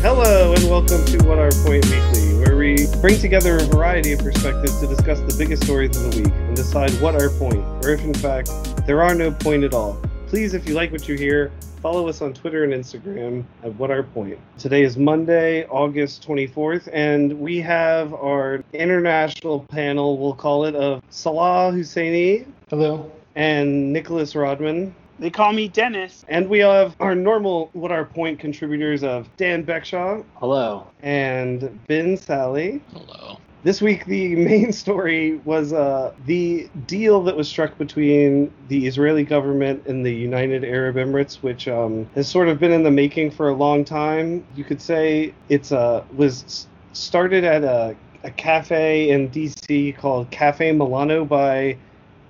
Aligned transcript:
Hello, 0.00 0.54
and 0.54 0.62
welcome 0.70 1.04
to 1.06 1.18
What 1.26 1.40
Our 1.40 1.50
Point 1.64 1.84
Weekly, 1.86 2.34
where 2.38 2.56
we 2.56 2.86
bring 3.00 3.18
together 3.18 3.56
a 3.56 3.62
variety 3.64 4.12
of 4.12 4.20
perspectives 4.20 4.78
to 4.78 4.86
discuss 4.86 5.18
the 5.18 5.34
biggest 5.36 5.64
stories 5.64 5.96
of 5.96 6.12
the 6.12 6.22
week 6.22 6.32
and 6.32 6.54
decide 6.54 6.92
what 7.00 7.16
our 7.16 7.30
point, 7.30 7.64
or 7.84 7.90
if 7.90 8.04
in 8.04 8.14
fact 8.14 8.48
there 8.86 9.02
are 9.02 9.12
no 9.12 9.32
point 9.32 9.64
at 9.64 9.74
all. 9.74 10.00
Please, 10.28 10.54
if 10.54 10.68
you 10.68 10.74
like 10.76 10.92
what 10.92 11.08
you 11.08 11.16
hear, 11.16 11.50
follow 11.82 12.08
us 12.08 12.22
on 12.22 12.32
Twitter 12.32 12.62
and 12.62 12.72
Instagram 12.72 13.42
at 13.64 13.74
What 13.74 13.90
Our 13.90 14.04
Point. 14.04 14.38
Today 14.56 14.84
is 14.84 14.96
Monday, 14.96 15.66
August 15.66 16.24
24th, 16.24 16.88
and 16.92 17.32
we 17.40 17.58
have 17.58 18.14
our 18.14 18.62
international 18.72 19.64
panel, 19.64 20.16
we'll 20.16 20.32
call 20.32 20.64
it, 20.64 20.76
of 20.76 21.02
Salah 21.10 21.72
Husseini 21.72 22.46
Hello. 22.70 23.10
and 23.34 23.92
Nicholas 23.92 24.36
Rodman. 24.36 24.94
They 25.18 25.30
call 25.30 25.52
me 25.52 25.68
Dennis. 25.68 26.24
And 26.28 26.48
we 26.48 26.60
have 26.60 26.94
our 27.00 27.14
normal 27.14 27.70
What 27.72 27.90
Our 27.90 28.04
Point 28.04 28.38
contributors 28.38 29.02
of 29.02 29.28
Dan 29.36 29.64
Beckshaw 29.64 30.24
Hello. 30.36 30.86
and 31.02 31.78
Ben 31.88 32.16
Sally. 32.16 32.80
Hello. 32.92 33.38
This 33.64 33.82
week, 33.82 34.04
the 34.06 34.36
main 34.50 34.72
story 34.72 35.40
was 35.44 35.72
uh, 35.72 36.14
the 36.26 36.68
deal 36.86 37.22
that 37.24 37.36
was 37.36 37.48
struck 37.48 37.76
between 37.76 38.52
the 38.68 38.86
Israeli 38.86 39.24
government 39.24 39.84
and 39.86 40.06
the 40.06 40.14
United 40.14 40.64
Arab 40.64 40.94
Emirates, 40.96 41.42
which 41.42 41.66
um, 41.66 42.08
has 42.14 42.28
sort 42.28 42.48
of 42.48 42.60
been 42.60 42.70
in 42.70 42.84
the 42.84 42.90
making 42.90 43.32
for 43.32 43.48
a 43.48 43.54
long 43.54 43.84
time. 43.84 44.46
You 44.54 44.62
could 44.62 44.80
say 44.80 45.34
it's 45.48 45.72
uh, 45.72 46.04
was 46.16 46.68
started 46.92 47.42
at 47.42 47.64
a, 47.64 47.96
a 48.22 48.30
cafe 48.30 49.10
in 49.10 49.28
D.C. 49.28 49.92
called 49.94 50.30
Cafe 50.30 50.70
Milano 50.70 51.24
by 51.24 51.76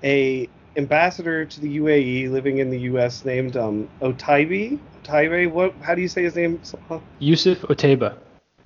a 0.02 0.48
ambassador 0.78 1.44
to 1.44 1.60
the 1.60 1.78
UAE 1.78 2.30
living 2.30 2.58
in 2.58 2.70
the 2.70 2.80
U.S. 2.92 3.24
named 3.24 3.56
um, 3.56 3.88
Otaibi. 4.00 4.78
Otaibi, 5.02 5.50
what? 5.50 5.74
How 5.82 5.94
do 5.94 6.00
you 6.00 6.08
say 6.08 6.22
his 6.22 6.36
name? 6.36 6.60
Yusuf 7.18 7.58
Otaiba. 7.62 8.16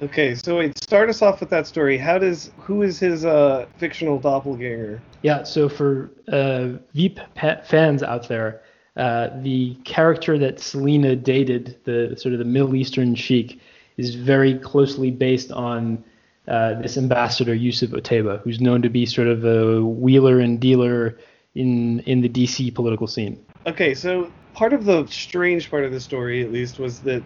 Okay, 0.03 0.35
so 0.35 0.59
wait, 0.59 0.77
start 0.83 1.09
us 1.09 1.23
off 1.23 1.41
with 1.41 1.49
that 1.51 1.67
story. 1.67 1.97
How 1.97 2.19
does 2.19 2.51
who 2.59 2.83
is 2.83 2.99
his 2.99 3.25
uh, 3.25 3.67
fictional 3.79 4.19
doppelganger? 4.19 5.01
Yeah, 5.23 5.45
so 5.45 5.69
for 5.69 6.11
uh, 6.29 6.79
Veep 6.93 7.21
fans 7.65 8.03
out 8.03 8.29
there, 8.29 8.63
uh, 8.97 9.29
the 9.43 9.75
character 9.85 10.39
that 10.39 10.59
Selina 10.59 11.15
dated, 11.15 11.79
the 11.85 12.17
sort 12.19 12.33
of 12.33 12.41
the 12.41 12.45
Middle 12.45 12.75
Eastern 12.75 13.15
sheik, 13.15 13.61
is 13.97 14.17
very 14.17 14.59
closely 14.59 15.13
based 15.13 15.53
on 15.53 16.03
uh, 16.49 16.75
this 16.83 16.97
ambassador 16.97 17.55
Yusuf 17.55 17.91
Otaiba, 17.91 18.41
who's 18.41 18.61
known 18.61 18.83
to 18.83 18.89
be 18.89 19.07
sort 19.07 19.29
of 19.29 19.45
a 19.45 19.85
wheeler 19.85 20.41
and 20.41 20.59
dealer 20.59 21.17
in 21.55 22.01
in 22.01 22.21
the 22.21 22.29
DC 22.29 22.75
political 22.75 23.07
scene. 23.07 23.45
Okay, 23.67 23.95
so 23.95 24.31
part 24.55 24.73
of 24.73 24.85
the 24.85 25.07
strange 25.07 25.71
part 25.71 25.85
of 25.85 25.93
the 25.93 26.01
story, 26.01 26.43
at 26.43 26.53
least, 26.53 26.79
was 26.79 27.01
that 27.01 27.23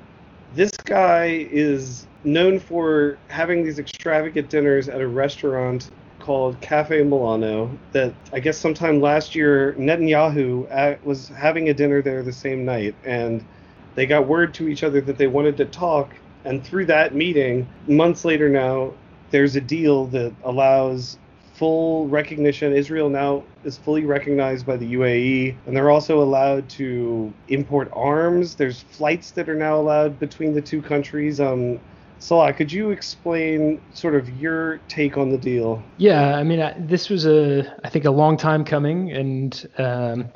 this 0.55 0.71
guy 0.85 1.47
is 1.51 2.07
known 2.25 2.59
for 2.59 3.19
having 3.29 3.65
these 3.65 3.79
extravagant 3.79 4.51
dinners 4.51 4.89
at 4.89 5.01
a 5.01 5.07
restaurant 5.07 5.91
called 6.19 6.61
Cafe 6.61 7.03
Milano. 7.03 7.71
That 7.93 8.13
I 8.33 8.41
guess 8.41 8.59
sometime 8.59 9.01
last 9.01 9.35
year 9.35 9.75
Netanyahu 9.79 10.67
uh, 10.71 10.97
was 11.05 11.29
having 11.29 11.69
a 11.69 11.75
dinner 11.75 12.03
there 12.03 12.23
the 12.23 12.33
same 12.33 12.65
night, 12.65 12.95
and 13.05 13.45
they 13.95 14.07
got 14.07 14.27
word 14.27 14.55
to 14.55 14.69
each 14.69 14.83
other 14.83 15.01
that 15.03 15.19
they 15.19 15.27
wanted 15.27 15.57
to 15.59 15.65
talk. 15.65 16.15
And 16.45 16.65
through 16.65 16.87
that 16.87 17.15
meeting, 17.15 17.67
months 17.89 18.25
later 18.25 18.49
now, 18.49 18.93
there's 19.31 19.57
a 19.57 19.61
deal 19.61 20.07
that 20.07 20.33
allows 20.45 21.19
full 21.57 22.07
recognition. 22.09 22.73
Israel 22.73 23.09
now 23.09 23.43
is 23.65 23.79
fully 23.79 24.05
recognized 24.05 24.67
by 24.67 24.77
the 24.77 24.95
UAE, 24.95 25.57
and 25.67 25.77
they're 25.77 25.91
also 25.91 26.23
allowed 26.23 26.69
to 26.71 27.33
import 27.49 27.91
arms. 27.93 28.55
There's 28.55 28.83
flights 28.83 29.31
that 29.33 29.49
are 29.49 29.55
now 29.55 29.79
allowed 29.81 30.19
between 30.19 30.55
the 30.55 30.61
two 30.61 30.83
countries. 30.83 31.41
Um, 31.41 31.81
Salah, 32.19 32.53
could 32.53 32.73
you 32.73 32.91
explain 32.91 33.81
sort 33.93 34.15
of 34.15 34.29
your 34.41 34.79
take 34.89 35.19
on 35.19 35.31
the 35.31 35.39
deal? 35.39 35.83
Yeah, 35.99 36.37
I 36.37 36.43
mean, 36.43 36.61
I, 36.61 36.75
this 36.79 37.09
was 37.11 37.27
a, 37.27 37.79
I 37.85 37.91
think, 37.91 38.05
a 38.05 38.11
long 38.11 38.37
time 38.37 38.65
coming, 38.65 39.13
and 39.13 39.69
um, 39.79 40.29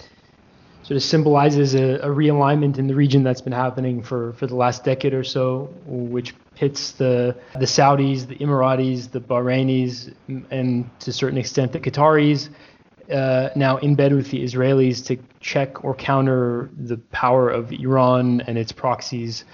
sort 0.83 0.97
of 0.97 1.03
symbolizes 1.03 1.75
a, 1.75 1.97
a 1.97 2.09
realignment 2.09 2.79
in 2.79 2.87
the 2.87 2.95
region 2.95 3.23
that's 3.23 3.41
been 3.41 3.53
happening 3.53 4.03
for, 4.03 4.33
for 4.35 4.47
the 4.47 4.57
last 4.57 4.85
decade 4.85 5.15
or 5.15 5.25
so, 5.25 5.73
which 5.87 6.35
pits 6.55 6.93
the 6.93 7.37
the 7.55 7.67
Saudis, 7.67 8.27
the 8.27 8.37
Emiratis, 8.37 9.11
the 9.11 9.21
Bahrainis, 9.21 10.15
and 10.51 10.91
to 11.01 11.11
a 11.11 11.13
certain 11.13 11.39
extent 11.39 11.73
the 11.73 11.81
Qataris, 11.81 12.51
uh, 13.13 13.51
now 13.57 13.79
in 13.79 13.95
bed 13.95 14.13
with 14.13 14.31
the 14.31 14.43
Israelis 14.43 15.05
to 15.07 15.17
check 15.41 15.85
or 15.85 15.95
counter 15.95 16.71
the 16.77 16.99
power 17.13 17.49
of 17.51 17.73
Iran 17.73 18.41
and 18.43 18.59
its 18.59 18.73
proxies, 18.73 19.45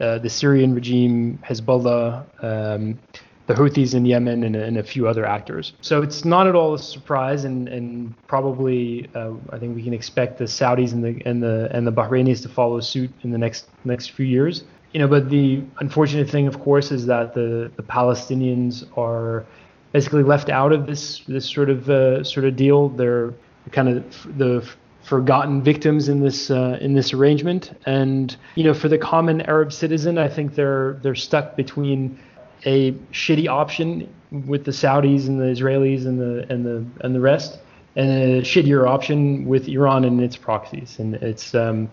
uh, 0.00 0.18
the 0.18 0.30
Syrian 0.30 0.74
regime, 0.74 1.38
Hezbollah. 1.44 2.24
Um, 2.42 2.98
the 3.46 3.54
Houthis 3.54 3.94
in 3.94 4.06
Yemen 4.06 4.42
and, 4.42 4.56
and, 4.56 4.78
a 4.78 4.82
few 4.82 5.06
other 5.06 5.26
actors. 5.26 5.74
So 5.82 6.00
it's 6.00 6.24
not 6.24 6.46
at 6.46 6.54
all 6.54 6.72
a 6.72 6.78
surprise, 6.78 7.44
and, 7.44 7.68
and 7.68 8.14
probably 8.26 9.10
uh, 9.14 9.32
I 9.50 9.58
think 9.58 9.76
we 9.76 9.82
can 9.82 9.92
expect 9.92 10.38
the 10.38 10.44
Saudis 10.44 10.92
and 10.92 11.04
the 11.04 11.20
and 11.26 11.42
the 11.42 11.68
and 11.70 11.86
the 11.86 11.92
Bahrainis 11.92 12.40
to 12.42 12.48
follow 12.48 12.80
suit 12.80 13.10
in 13.22 13.30
the 13.30 13.38
next 13.38 13.68
next 13.84 14.12
few 14.12 14.24
years. 14.24 14.64
You 14.94 15.00
know, 15.00 15.08
but 15.08 15.28
the 15.28 15.60
unfortunate 15.80 16.30
thing, 16.30 16.46
of 16.46 16.60
course, 16.60 16.92
is 16.92 17.04
that 17.06 17.34
the 17.34 17.70
the 17.76 17.82
Palestinians 17.82 18.86
are 18.96 19.44
basically 19.92 20.22
left 20.22 20.48
out 20.48 20.72
of 20.72 20.86
this 20.86 21.18
this 21.26 21.50
sort 21.50 21.68
of 21.68 21.90
uh, 21.90 22.22
sort 22.22 22.46
of 22.46 22.54
deal. 22.54 22.90
They're 22.90 23.34
kind 23.72 23.88
of 23.88 24.38
the 24.38 24.66
forgotten 25.02 25.62
victims 25.62 26.08
in 26.08 26.20
this 26.20 26.48
uh, 26.48 26.78
in 26.80 26.94
this 26.94 27.12
arrangement, 27.12 27.76
and 27.86 28.36
you 28.54 28.62
know, 28.62 28.72
for 28.72 28.88
the 28.88 28.96
common 28.96 29.40
Arab 29.42 29.72
citizen, 29.72 30.16
I 30.16 30.28
think 30.28 30.54
they're 30.54 30.94
they're 31.02 31.16
stuck 31.16 31.56
between 31.56 32.16
a 32.64 32.92
shitty 33.12 33.48
option 33.48 34.08
with 34.46 34.64
the 34.64 34.70
Saudis 34.70 35.26
and 35.26 35.40
the 35.40 35.46
Israelis 35.46 36.06
and 36.06 36.20
the 36.20 36.46
and 36.48 36.64
the 36.64 36.84
and 37.00 37.14
the 37.14 37.20
rest, 37.20 37.58
and 37.96 38.10
a 38.10 38.42
shittier 38.42 38.88
option 38.88 39.44
with 39.46 39.66
Iran 39.68 40.04
and 40.04 40.20
its 40.20 40.36
proxies. 40.36 41.00
And 41.00 41.16
it's 41.16 41.52
um, 41.52 41.90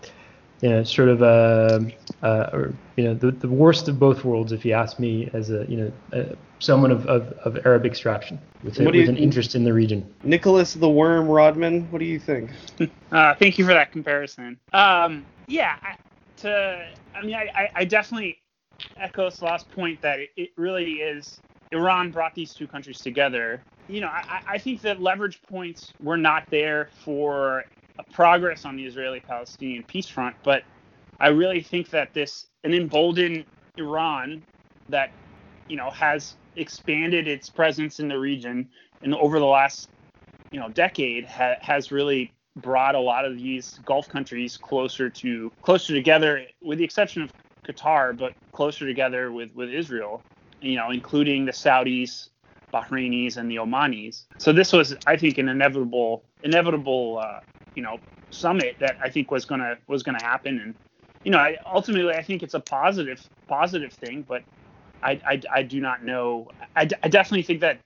you 0.62 0.70
know 0.70 0.82
sort 0.84 1.08
of 1.08 1.20
a, 1.22 1.92
uh, 2.22 2.50
or, 2.52 2.72
you 2.96 3.04
know 3.04 3.14
the, 3.14 3.32
the 3.32 3.48
worst 3.48 3.88
of 3.88 3.98
both 3.98 4.24
worlds, 4.24 4.52
if 4.52 4.64
you 4.64 4.72
ask 4.72 4.98
me, 4.98 5.28
as 5.34 5.50
a 5.50 5.66
you 5.68 5.76
know 5.76 5.92
a, 6.12 6.36
someone 6.60 6.90
of, 6.92 7.04
of, 7.06 7.32
of 7.44 7.66
Arab 7.66 7.84
extraction 7.84 8.38
with, 8.62 8.78
a, 8.80 8.84
What 8.84 8.92
do 8.92 8.98
with 9.00 9.08
you- 9.08 9.12
an 9.14 9.18
interest 9.18 9.54
in 9.54 9.64
the 9.64 9.72
region. 9.72 10.08
Nicholas 10.22 10.74
the 10.74 10.88
Worm 10.88 11.28
Rodman, 11.28 11.90
what 11.90 11.98
do 11.98 12.06
you 12.06 12.18
think? 12.18 12.50
Uh, 13.12 13.34
thank 13.34 13.58
you 13.58 13.64
for 13.66 13.74
that 13.74 13.92
comparison. 13.92 14.58
Um, 14.72 15.26
yeah, 15.46 15.74
I, 15.82 15.96
to 16.38 16.82
I 17.14 17.20
mean, 17.22 17.34
I, 17.34 17.46
I, 17.54 17.68
I 17.74 17.84
definitely 17.84 18.38
echo 18.98 19.28
Salah's 19.28 19.64
point 19.64 20.00
that 20.00 20.18
it, 20.18 20.30
it 20.38 20.48
really 20.56 20.94
is 20.94 21.38
Iran 21.72 22.10
brought 22.10 22.34
these 22.34 22.54
two 22.54 22.66
countries 22.66 23.02
together. 23.02 23.62
You 23.86 24.00
know, 24.00 24.06
I, 24.06 24.40
I 24.48 24.56
think 24.56 24.80
that 24.80 25.02
leverage 25.02 25.42
points 25.42 25.92
were 26.00 26.16
not 26.16 26.44
there 26.50 26.88
for 27.04 27.58
a 27.58 27.64
progress 28.12 28.64
on 28.64 28.76
the 28.76 28.84
Israeli-Palestinian 28.84 29.84
peace 29.84 30.08
front, 30.08 30.36
but 30.42 30.62
I 31.20 31.28
really 31.28 31.62
think 31.62 31.90
that 31.90 32.14
this 32.14 32.46
an 32.64 32.74
emboldened 32.74 33.44
Iran 33.76 34.42
that 34.88 35.10
you 35.68 35.76
know 35.76 35.90
has 35.90 36.36
expanded 36.56 37.28
its 37.28 37.48
presence 37.48 38.00
in 38.00 38.08
the 38.08 38.18
region 38.18 38.68
and 39.02 39.14
over 39.14 39.38
the 39.38 39.46
last 39.46 39.88
you 40.50 40.60
know 40.60 40.68
decade 40.68 41.24
ha- 41.24 41.56
has 41.60 41.90
really 41.90 42.32
brought 42.56 42.94
a 42.94 43.00
lot 43.00 43.24
of 43.24 43.36
these 43.36 43.80
Gulf 43.84 44.08
countries 44.08 44.56
closer 44.56 45.08
to 45.08 45.50
closer 45.62 45.94
together, 45.94 46.46
with 46.60 46.78
the 46.78 46.84
exception 46.84 47.22
of 47.22 47.32
Qatar, 47.66 48.16
but 48.16 48.34
closer 48.52 48.86
together 48.86 49.32
with 49.32 49.54
with 49.54 49.70
Israel. 49.70 50.22
You 50.60 50.76
know, 50.76 50.90
including 50.90 51.44
the 51.44 51.52
Saudis, 51.52 52.28
Bahrainis, 52.72 53.36
and 53.36 53.50
the 53.50 53.56
Omanis. 53.56 54.26
So 54.38 54.52
this 54.52 54.72
was, 54.72 54.94
I 55.08 55.16
think, 55.16 55.38
an 55.38 55.48
inevitable 55.48 56.24
inevitable 56.44 57.18
uh, 57.18 57.40
you 57.74 57.82
know 57.82 57.98
summit 58.30 58.76
that 58.80 58.96
I 59.02 59.08
think 59.10 59.30
was 59.30 59.44
gonna 59.44 59.76
was 59.86 60.02
gonna 60.02 60.22
happen. 60.22 60.60
And 60.60 60.74
you 61.24 61.30
know, 61.30 61.38
I, 61.38 61.56
ultimately, 61.66 62.14
I 62.14 62.22
think 62.22 62.42
it's 62.42 62.54
a 62.54 62.60
positive 62.60 63.26
positive 63.48 63.92
thing, 63.92 64.24
but. 64.26 64.42
I, 65.04 65.20
I, 65.26 65.42
I 65.52 65.62
do 65.64 65.80
not 65.80 66.04
know. 66.04 66.46
I, 66.76 66.88
I 67.02 67.08
definitely 67.08 67.42
think 67.42 67.60
that 67.62 67.80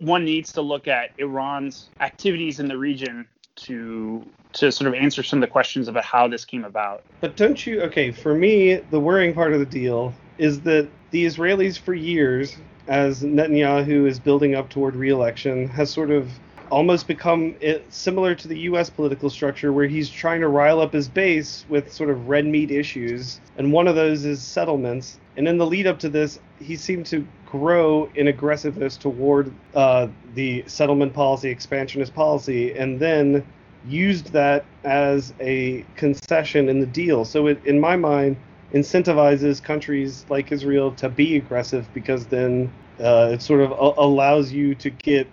one 0.00 0.26
needs 0.26 0.52
to 0.52 0.60
look 0.60 0.86
at 0.86 1.12
Iran's 1.16 1.88
activities 1.98 2.60
in 2.60 2.68
the 2.68 2.76
region 2.76 3.26
to 3.60 4.24
to 4.54 4.72
sort 4.72 4.88
of 4.88 4.94
answer 4.94 5.22
some 5.22 5.42
of 5.42 5.48
the 5.48 5.52
questions 5.52 5.88
about 5.88 6.04
how 6.04 6.28
this 6.28 6.44
came 6.44 6.64
about. 6.64 7.04
But 7.20 7.36
don't 7.36 7.66
you? 7.66 7.82
Okay, 7.82 8.10
for 8.10 8.34
me, 8.34 8.74
the 8.74 9.00
worrying 9.00 9.34
part 9.34 9.52
of 9.52 9.60
the 9.60 9.66
deal 9.66 10.14
is 10.38 10.60
that 10.62 10.88
the 11.10 11.24
Israelis, 11.24 11.78
for 11.78 11.94
years, 11.94 12.56
as 12.86 13.22
Netanyahu 13.22 14.06
is 14.06 14.18
building 14.18 14.54
up 14.54 14.70
toward 14.70 14.96
re-election, 14.96 15.68
has 15.68 15.90
sort 15.90 16.10
of 16.10 16.30
almost 16.70 17.06
become 17.06 17.56
it, 17.60 17.84
similar 17.92 18.34
to 18.34 18.48
the 18.48 18.58
U.S. 18.60 18.90
political 18.90 19.30
structure, 19.30 19.72
where 19.72 19.86
he's 19.86 20.08
trying 20.08 20.40
to 20.40 20.48
rile 20.48 20.80
up 20.80 20.92
his 20.92 21.08
base 21.08 21.64
with 21.68 21.92
sort 21.92 22.10
of 22.10 22.28
red 22.28 22.46
meat 22.46 22.70
issues, 22.70 23.40
and 23.56 23.72
one 23.72 23.88
of 23.88 23.94
those 23.94 24.24
is 24.24 24.42
settlements. 24.42 25.18
And 25.36 25.46
in 25.46 25.58
the 25.58 25.66
lead 25.66 25.86
up 25.86 25.98
to 26.00 26.08
this, 26.08 26.40
he 26.58 26.76
seemed 26.76 27.06
to 27.06 27.26
grow 27.46 28.10
in 28.14 28.28
aggressiveness 28.28 28.96
toward 28.96 29.52
uh, 29.74 30.08
the 30.34 30.64
settlement 30.66 31.12
policy, 31.14 31.48
expansionist 31.48 32.14
policy, 32.14 32.74
and 32.74 32.98
then 32.98 33.44
used 33.86 34.32
that 34.32 34.64
as 34.84 35.32
a 35.40 35.84
concession 35.96 36.68
in 36.68 36.80
the 36.80 36.86
deal. 36.86 37.24
So 37.24 37.46
it, 37.46 37.64
in 37.64 37.78
my 37.78 37.96
mind, 37.96 38.36
incentivizes 38.72 39.62
countries 39.62 40.26
like 40.28 40.52
Israel 40.52 40.92
to 40.92 41.08
be 41.08 41.36
aggressive 41.36 41.88
because 41.94 42.26
then 42.26 42.70
uh, 43.00 43.30
it 43.32 43.42
sort 43.42 43.60
of 43.60 43.70
a- 43.70 44.00
allows 44.02 44.52
you 44.52 44.74
to 44.74 44.90
get 44.90 45.28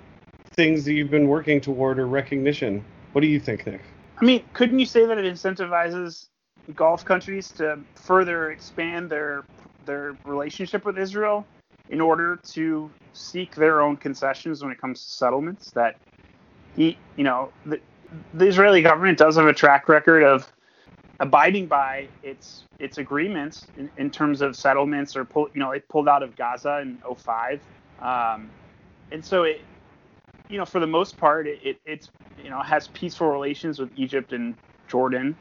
things 0.56 0.86
that 0.86 0.94
you've 0.94 1.12
been 1.12 1.28
working 1.28 1.60
toward 1.62 2.00
or 2.00 2.08
recognition. 2.08 2.84
What 3.12 3.22
do 3.22 3.28
you 3.28 3.40
think, 3.40 3.66
Nick? 3.66 3.82
I 4.18 4.26
mean, 4.26 4.44
couldn't 4.54 4.80
you 4.80 4.86
say 4.86 5.06
that 5.06 5.18
it 5.18 5.26
incentivizes 5.26 6.28
Gulf 6.76 7.06
countries 7.06 7.52
to 7.52 7.80
further 7.96 8.52
expand 8.52 9.10
their 9.10 9.46
their 9.86 10.18
relationship 10.26 10.86
with 10.86 10.98
Israel 10.98 11.46
in 11.90 12.02
order 12.02 12.40
to 12.54 12.90
seek 13.14 13.54
their 13.56 13.82
own 13.82 13.98
concessions 13.98 14.64
when 14.64 14.72
it 14.72 14.80
comes 14.80 15.04
to 15.06 15.12
settlements? 15.12 15.72
That 15.72 15.98
he, 16.76 16.98
you 17.18 17.24
know, 17.24 17.52
the, 17.66 17.80
the 18.34 18.48
Israeli 18.48 18.82
government 18.82 19.18
does 19.18 19.36
have 19.36 19.46
a 19.46 19.54
track 19.54 19.88
record 19.90 20.24
of 20.24 20.52
abiding 21.20 21.68
by 21.68 22.08
its 22.24 22.64
its 22.80 22.98
agreements 22.98 23.68
in, 23.78 23.90
in 23.98 24.10
terms 24.10 24.42
of 24.42 24.56
settlements 24.56 25.16
or 25.16 25.24
pull, 25.24 25.50
you 25.54 25.60
know, 25.60 25.72
it 25.72 25.88
pulled 25.88 26.08
out 26.10 26.24
of 26.24 26.36
Gaza 26.36 26.80
in 26.80 26.98
05. 27.18 27.62
Um, 28.02 28.50
and 29.12 29.24
so 29.24 29.44
it, 29.44 29.62
you 30.50 30.58
know, 30.58 30.66
for 30.66 30.80
the 30.80 30.88
most 30.88 31.18
part, 31.18 31.48
it, 31.48 31.60
it, 31.64 31.82
it's, 31.86 32.10
you 32.38 32.50
know, 32.50 32.62
has 32.62 32.88
peaceful 32.90 33.28
relations 33.28 33.80
with 33.80 33.92
Egypt 33.96 34.34
and 34.34 34.56
Jordan. 34.88 35.38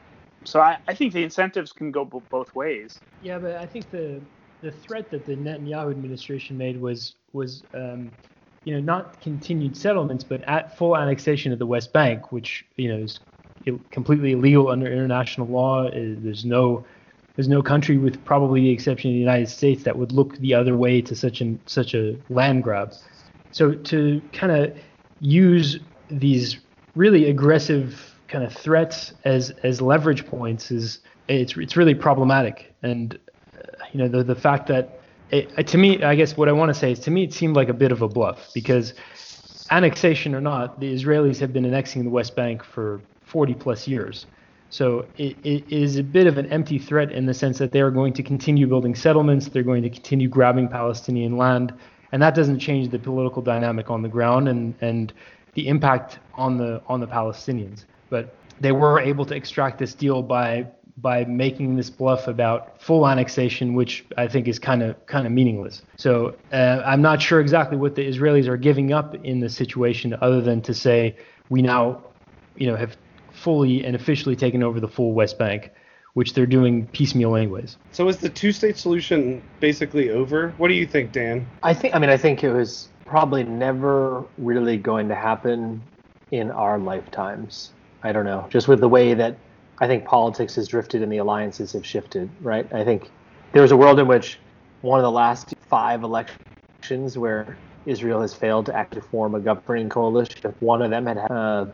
So 0.47 0.61
I, 0.61 0.79
I 0.89 0.95
think 0.95 1.13
the 1.13 1.23
incentives 1.23 1.73
can 1.73 1.91
go 1.91 2.05
b- 2.05 2.19
both 2.31 2.55
ways. 2.55 3.01
Yeah, 3.21 3.39
but 3.39 3.57
I 3.57 3.67
think 3.67 3.91
the 3.91 4.23
the 4.63 4.73
threat 4.73 5.11
that 5.11 5.27
the 5.27 5.37
Netanyahu 5.37 5.91
administration 5.91 6.57
made 6.57 6.81
was 6.81 7.17
was 7.33 7.65
um, 7.75 8.13
you 8.65 8.75
know 8.75 8.81
not 8.81 9.21
continued 9.21 9.77
settlements, 9.77 10.25
but 10.25 10.43
at 10.49 10.77
full 10.77 10.97
annexation 10.97 11.53
of 11.53 11.59
the 11.59 11.67
West 11.67 11.93
Bank, 11.93 12.33
which 12.33 12.65
you 12.77 12.89
know 12.89 13.03
is 13.03 13.21
completely 13.91 14.33
illegal 14.33 14.69
under 14.69 14.87
international 14.91 15.47
law. 15.49 15.89
There's 15.91 16.45
no 16.45 16.87
there's 17.37 17.49
no 17.49 17.63
country, 17.63 17.99
with 17.99 18.25
probably 18.25 18.61
the 18.61 18.71
exception 18.71 19.11
of 19.11 19.15
the 19.15 19.19
United 19.21 19.49
States, 19.49 19.83
that 19.85 19.99
would 19.99 20.13
look 20.13 20.37
the 20.39 20.55
other 20.55 20.77
way 20.77 21.03
to 21.03 21.17
such 21.17 21.41
an 21.41 21.61
such 21.67 21.95
a 21.95 22.19
land 22.29 22.63
grab. 22.63 22.93
So 23.51 23.75
to 23.75 24.21
kind 24.33 24.53
of 24.53 24.79
use 25.21 25.79
these 26.11 26.59
really 26.95 27.31
aggressive 27.31 28.15
kind 28.29 28.45
of 28.45 28.53
threats 28.53 29.13
as 29.25 29.51
as 29.63 29.81
leverage 29.81 30.27
points 30.27 30.71
is 30.71 31.01
it's 31.29 31.57
it's 31.57 31.77
really 31.77 31.95
problematic. 31.95 32.75
And 32.83 33.19
uh, 33.57 33.85
you 33.93 33.99
know 33.99 34.09
the 34.09 34.25
the 34.25 34.35
fact 34.35 34.67
that 34.69 35.01
it, 35.31 35.67
to 35.67 35.79
me, 35.79 36.03
I 36.03 36.15
guess 36.15 36.37
what 36.37 36.49
I 36.49 36.53
want 36.53 36.71
to 36.71 36.75
say 36.75 36.93
is 36.93 36.99
to 37.01 37.11
me 37.11 37.25
it 37.25 37.33
seemed 37.33 37.57
like 37.57 37.69
a 37.69 37.75
bit 37.75 37.93
of 37.93 38.03
a 38.03 38.09
bluff 38.09 38.51
because 38.55 38.95
annexation 39.71 40.35
or 40.35 40.41
not, 40.41 40.81
the 40.81 40.93
Israelis 40.93 41.39
have 41.39 41.53
been 41.53 41.65
annexing 41.65 42.05
the 42.05 42.11
West 42.11 42.37
Bank 42.37 42.63
for 42.63 43.01
40 43.23 43.55
plus 43.55 43.89
years. 43.89 44.27
So 44.71 45.07
it, 45.17 45.37
it 45.45 45.65
is 45.73 45.97
a 45.97 46.03
bit 46.03 46.27
of 46.27 46.37
an 46.37 46.47
empty 46.47 46.79
threat 46.79 47.13
in 47.13 47.27
the 47.27 47.35
sense 47.35 47.59
that 47.59 47.73
they 47.73 47.81
are 47.81 47.91
going 47.91 48.13
to 48.15 48.23
continue 48.23 48.67
building 48.67 48.95
settlements, 48.95 49.49
they're 49.49 49.63
going 49.63 49.83
to 49.83 49.91
continue 49.91 50.29
grabbing 50.29 50.69
Palestinian 50.69 51.37
land, 51.37 51.73
and 52.15 52.23
that 52.23 52.37
doesn't 52.37 52.61
change 52.61 52.91
the 52.91 52.99
political 52.99 53.43
dynamic 53.43 53.91
on 53.91 54.01
the 54.01 54.09
ground 54.09 54.49
and 54.49 54.73
and 54.81 55.13
the 55.55 55.67
impact 55.67 56.21
on 56.35 56.57
the 56.57 56.81
on 56.87 57.01
the 57.01 57.09
Palestinians. 57.09 57.87
But 58.09 58.37
they 58.61 58.71
were 58.71 59.01
able 59.01 59.27
to 59.27 59.35
extract 59.35 59.81
this 59.81 59.95
deal 59.95 60.23
by 60.23 60.69
by 60.97 61.25
making 61.25 61.75
this 61.75 61.91
bluff 61.91 62.29
about 62.29 62.81
full 62.81 63.09
annexation, 63.09 63.75
which 63.75 64.05
I 64.17 64.29
think 64.29 64.47
is 64.47 64.61
kind 64.61 64.81
of 64.81 65.05
kind 65.07 65.27
of 65.27 65.33
meaningless. 65.33 65.83
So 65.97 66.37
uh, 66.53 66.83
I'm 66.87 67.03
not 67.03 67.21
sure 67.21 67.41
exactly 67.41 67.77
what 67.77 67.97
the 67.97 68.07
Israelis 68.07 68.47
are 68.47 68.57
giving 68.57 68.93
up 68.93 69.17
in 69.25 69.41
this 69.41 69.57
situation, 69.57 70.17
other 70.21 70.41
than 70.41 70.63
to 70.63 70.73
say 70.73 71.17
we 71.49 71.63
now, 71.63 72.01
you 72.55 72.69
know, 72.69 72.77
have 72.77 72.97
fully 73.33 73.85
and 73.85 73.97
officially 73.97 74.37
taken 74.37 74.63
over 74.63 74.79
the 74.79 74.87
full 74.87 75.15
West 75.15 75.37
Bank, 75.37 75.73
which 76.15 76.33
they're 76.33 76.47
doing 76.47 76.87
piecemeal 76.89 77.37
anyways. 77.37 77.77
So 77.93 78.09
is 78.09 78.17
the 78.19 78.29
two-state 78.29 78.79
solution 78.79 79.43
basically 79.61 80.11
over? 80.11 80.55
What 80.57 80.69
do 80.69 80.75
you 80.75 80.87
think, 80.87 81.13
Dan? 81.13 81.47
I 81.63 81.75
think. 81.75 81.95
I 81.95 81.99
mean, 81.99 82.11
I 82.11 82.17
think 82.17 82.43
it 82.43 82.53
was 82.53 82.89
probably 83.05 83.45
never 83.45 84.25
really 84.39 84.77
going 84.77 85.09
to 85.09 85.15
happen 85.15 85.83
in 86.31 86.51
our 86.51 86.79
lifetimes. 86.79 87.73
I 88.03 88.13
don't 88.13 88.25
know. 88.25 88.47
Just 88.49 88.69
with 88.69 88.81
the 88.81 88.89
way 88.89 89.15
that 89.15 89.37
I 89.81 89.87
think 89.87 90.05
politics 90.05 90.55
has 90.55 90.69
drifted 90.69 91.03
and 91.03 91.13
the 91.13 91.19
alliances 91.19 91.73
have 91.73 91.85
shifted, 91.85 92.31
right? 92.41 92.73
I 92.73 92.85
think 92.85 93.11
there 93.53 93.63
was 93.63 93.73
a 93.73 93.77
world 93.77 93.99
in 93.99 94.07
which 94.07 94.39
one 94.83 95.01
of 95.01 95.05
the 95.05 95.11
last 95.11 95.55
five 95.69 96.03
elections 96.03 97.19
where 97.19 97.57
Israel 97.87 98.21
has 98.21 98.35
failed 98.35 98.67
to 98.67 98.75
actually 98.75 99.03
form 99.03 99.35
a 99.35 99.41
governing 99.41 99.89
coalition. 99.89 100.39
If 100.45 100.61
one 100.63 100.83
of 100.83 100.91
them 100.91 101.07
had 101.07 101.19
uh, 101.31 101.67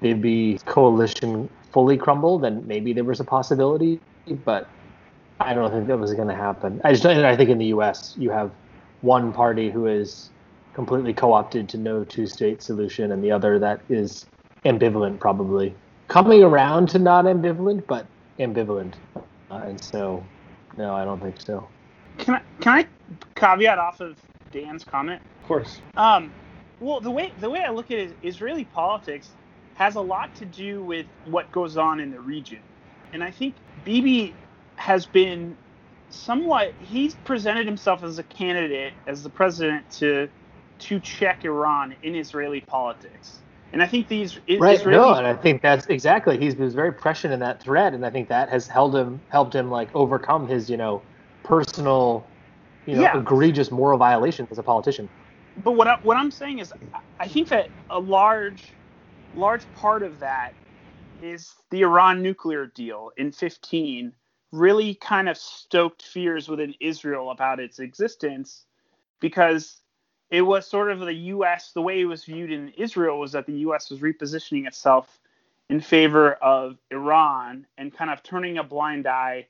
be 0.00 0.58
coalition 0.66 1.48
fully 1.74 1.98
crumble, 1.98 2.38
then 2.38 2.64
maybe 2.68 2.92
there 2.92 3.02
was 3.04 3.18
a 3.18 3.24
possibility. 3.24 4.00
But 4.44 4.68
I 5.40 5.52
don't 5.52 5.70
think 5.72 5.88
that 5.88 5.98
was 5.98 6.14
going 6.14 6.28
to 6.28 6.34
happen. 6.34 6.80
I 6.84 6.92
just 6.92 7.04
I 7.04 7.36
think 7.36 7.50
in 7.50 7.58
the 7.58 7.66
U.S. 7.66 8.14
you 8.16 8.30
have 8.30 8.52
one 9.02 9.32
party 9.32 9.70
who 9.70 9.86
is 9.86 10.30
completely 10.72 11.12
co-opted 11.12 11.68
to 11.70 11.76
no 11.76 12.04
two-state 12.04 12.62
solution, 12.62 13.12
and 13.12 13.22
the 13.22 13.32
other 13.32 13.58
that 13.58 13.80
is 13.88 14.26
ambivalent, 14.64 15.18
probably 15.18 15.74
coming 16.08 16.42
around 16.42 16.88
to 16.90 16.98
not 16.98 17.24
ambivalent, 17.26 17.86
but 17.86 18.06
ambivalent. 18.38 18.94
Uh, 19.50 19.54
and 19.66 19.82
so, 19.82 20.24
no, 20.78 20.94
I 20.94 21.04
don't 21.04 21.20
think 21.20 21.40
so. 21.40 21.68
Can 22.18 22.36
I 22.36 22.42
can 22.60 22.78
I 22.78 22.86
caveat 23.34 23.78
off 23.78 24.00
of 24.00 24.16
Dan's 24.52 24.84
comment? 24.84 25.20
Of 25.42 25.48
course. 25.48 25.80
Um, 25.96 26.32
well, 26.78 27.00
the 27.00 27.10
way 27.10 27.32
the 27.40 27.50
way 27.50 27.64
I 27.64 27.70
look 27.70 27.90
at 27.90 27.98
it, 27.98 28.16
Israeli 28.22 28.64
politics 28.64 29.30
has 29.74 29.96
a 29.96 30.00
lot 30.00 30.34
to 30.36 30.44
do 30.44 30.82
with 30.82 31.06
what 31.26 31.50
goes 31.52 31.76
on 31.76 32.00
in 32.00 32.10
the 32.10 32.20
region. 32.20 32.60
And 33.12 33.22
I 33.22 33.30
think 33.30 33.54
Bibi 33.84 34.34
has 34.76 35.06
been 35.06 35.56
somewhat 36.10 36.72
he's 36.80 37.14
presented 37.24 37.66
himself 37.66 38.02
as 38.02 38.18
a 38.18 38.22
candidate 38.24 38.92
as 39.06 39.22
the 39.22 39.30
president 39.30 39.88
to 39.90 40.28
to 40.78 41.00
check 41.00 41.44
Iran 41.44 41.94
in 42.02 42.14
Israeli 42.14 42.60
politics. 42.60 43.38
And 43.72 43.82
I 43.82 43.86
think 43.86 44.06
these 44.06 44.38
right, 44.60 44.78
Israeli 44.78 44.98
no, 44.98 45.14
and 45.14 45.26
I 45.26 45.34
think 45.34 45.60
that's 45.60 45.86
exactly 45.86 46.38
he 46.38 46.50
was 46.50 46.74
very 46.74 46.92
prescient 46.92 47.32
in 47.32 47.40
that 47.40 47.60
thread, 47.60 47.94
and 47.94 48.06
I 48.06 48.10
think 48.10 48.28
that 48.28 48.48
has 48.48 48.68
held 48.68 48.94
him 48.94 49.20
helped 49.28 49.54
him 49.54 49.70
like 49.70 49.88
overcome 49.94 50.46
his 50.46 50.70
you 50.70 50.76
know 50.76 51.02
personal 51.42 52.24
you 52.86 52.94
know 52.94 53.02
yeah. 53.02 53.18
egregious 53.18 53.70
moral 53.70 53.98
violations 53.98 54.48
as 54.52 54.58
a 54.58 54.62
politician. 54.62 55.08
But 55.62 55.72
what 55.72 55.86
I, 55.86 55.98
what 56.02 56.16
I'm 56.16 56.30
saying 56.30 56.58
is, 56.58 56.72
I 57.18 57.28
think 57.28 57.48
that 57.48 57.68
a 57.90 57.98
large 57.98 58.64
large 59.36 59.62
part 59.74 60.02
of 60.02 60.18
that 60.20 60.52
is 61.22 61.54
the 61.70 61.82
Iran 61.82 62.22
nuclear 62.22 62.66
deal 62.66 63.10
in 63.16 63.32
15 63.32 64.12
really 64.52 64.94
kind 64.94 65.28
of 65.28 65.36
stoked 65.36 66.02
fears 66.02 66.48
within 66.48 66.74
Israel 66.80 67.30
about 67.30 67.58
its 67.58 67.80
existence 67.80 68.66
because 69.20 69.80
it 70.30 70.42
was 70.42 70.66
sort 70.66 70.90
of 70.90 71.00
the 71.00 71.14
US, 71.14 71.72
the 71.72 71.82
way 71.82 72.00
it 72.00 72.04
was 72.04 72.24
viewed 72.24 72.52
in 72.52 72.68
Israel 72.70 73.18
was 73.18 73.32
that 73.32 73.46
the 73.46 73.58
US 73.68 73.90
was 73.90 74.00
repositioning 74.00 74.66
itself 74.66 75.18
in 75.68 75.80
favor 75.80 76.34
of 76.34 76.78
Iran 76.90 77.66
and 77.78 77.92
kind 77.92 78.10
of 78.10 78.22
turning 78.22 78.58
a 78.58 78.62
blind 78.62 79.06
eye 79.06 79.48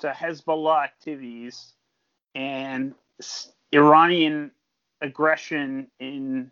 to 0.00 0.10
Hezbollah 0.10 0.82
activities 0.82 1.74
and 2.34 2.94
Iranian 3.72 4.50
aggression 5.00 5.88
in 6.00 6.50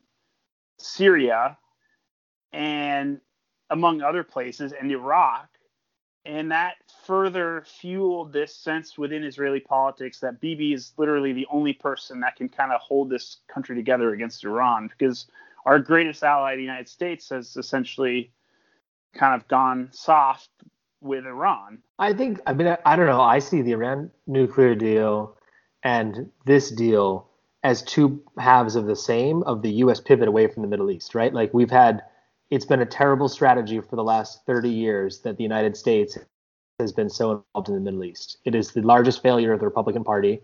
Syria 0.79 1.57
and 2.53 3.21
among 3.71 4.03
other 4.03 4.25
places, 4.25 4.73
and 4.73 4.91
Iraq. 4.91 5.49
And 6.27 6.51
that 6.51 6.75
further 7.07 7.65
fueled 7.81 8.33
this 8.33 8.55
sense 8.55 8.99
within 8.99 9.25
Israeli 9.25 9.61
politics 9.61 10.21
that 10.21 10.41
Bibi 10.41 10.75
is 10.75 10.93
literally 10.99 11.33
the 11.33 11.47
only 11.51 11.73
person 11.73 12.21
that 12.21 12.37
can 12.37 12.49
kind 12.49 12.73
of 12.73 12.81
hold 12.81 13.09
this 13.09 13.39
country 13.49 13.75
together 13.75 14.13
against 14.13 14.45
Iran 14.45 14.89
because 14.89 15.27
our 15.65 15.79
greatest 15.79 16.23
ally, 16.23 16.57
the 16.57 16.63
United 16.63 16.89
States, 16.89 17.31
has 17.31 17.57
essentially 17.57 18.33
kind 19.15 19.41
of 19.41 19.49
gone 19.49 19.89
soft 19.93 20.51
with 21.01 21.27
Iran. 21.27 21.79
I 21.99 22.13
think, 22.13 22.41
I 22.47 22.53
mean, 22.53 22.67
I, 22.67 22.79
I 22.85 22.97
don't 22.97 23.07
know. 23.07 23.21
I 23.21 23.39
see 23.39 23.63
the 23.63 23.73
Iran 23.73 24.11
nuclear 24.27 24.75
deal 24.75 25.37
and 25.83 26.31
this 26.45 26.71
deal 26.71 27.29
as 27.63 27.83
two 27.83 28.23
halves 28.39 28.77
of 28.77 28.87
the 28.87 28.97
same 28.97 29.43
of 29.43 29.63
the 29.63 29.71
U.S. 29.85 30.01
pivot 30.01 30.29
away 30.29 30.47
from 30.47 30.63
the 30.63 30.69
Middle 30.69 30.91
East, 30.91 31.15
right? 31.15 31.33
Like 31.33 31.53
we've 31.53 31.71
had 31.71 32.03
it's 32.51 32.65
been 32.65 32.81
a 32.81 32.87
terrible 32.87 33.29
strategy 33.29 33.81
for 33.81 33.97
the 33.97 34.05
last 34.05 34.45
30 34.45 34.69
years 34.69 35.21
that 35.21 35.37
the 35.37 35.43
United 35.43 35.77
States 35.77 36.19
has 36.81 36.93
been 36.93 37.09
so 37.09 37.45
involved 37.55 37.69
in 37.69 37.75
the 37.75 37.81
Middle 37.81 38.05
East. 38.05 38.39
It 38.45 38.55
is 38.55 38.73
the 38.73 38.83
largest 38.83 39.23
failure 39.23 39.53
of 39.53 39.61
the 39.61 39.67
Republican 39.67 40.03
Party, 40.03 40.41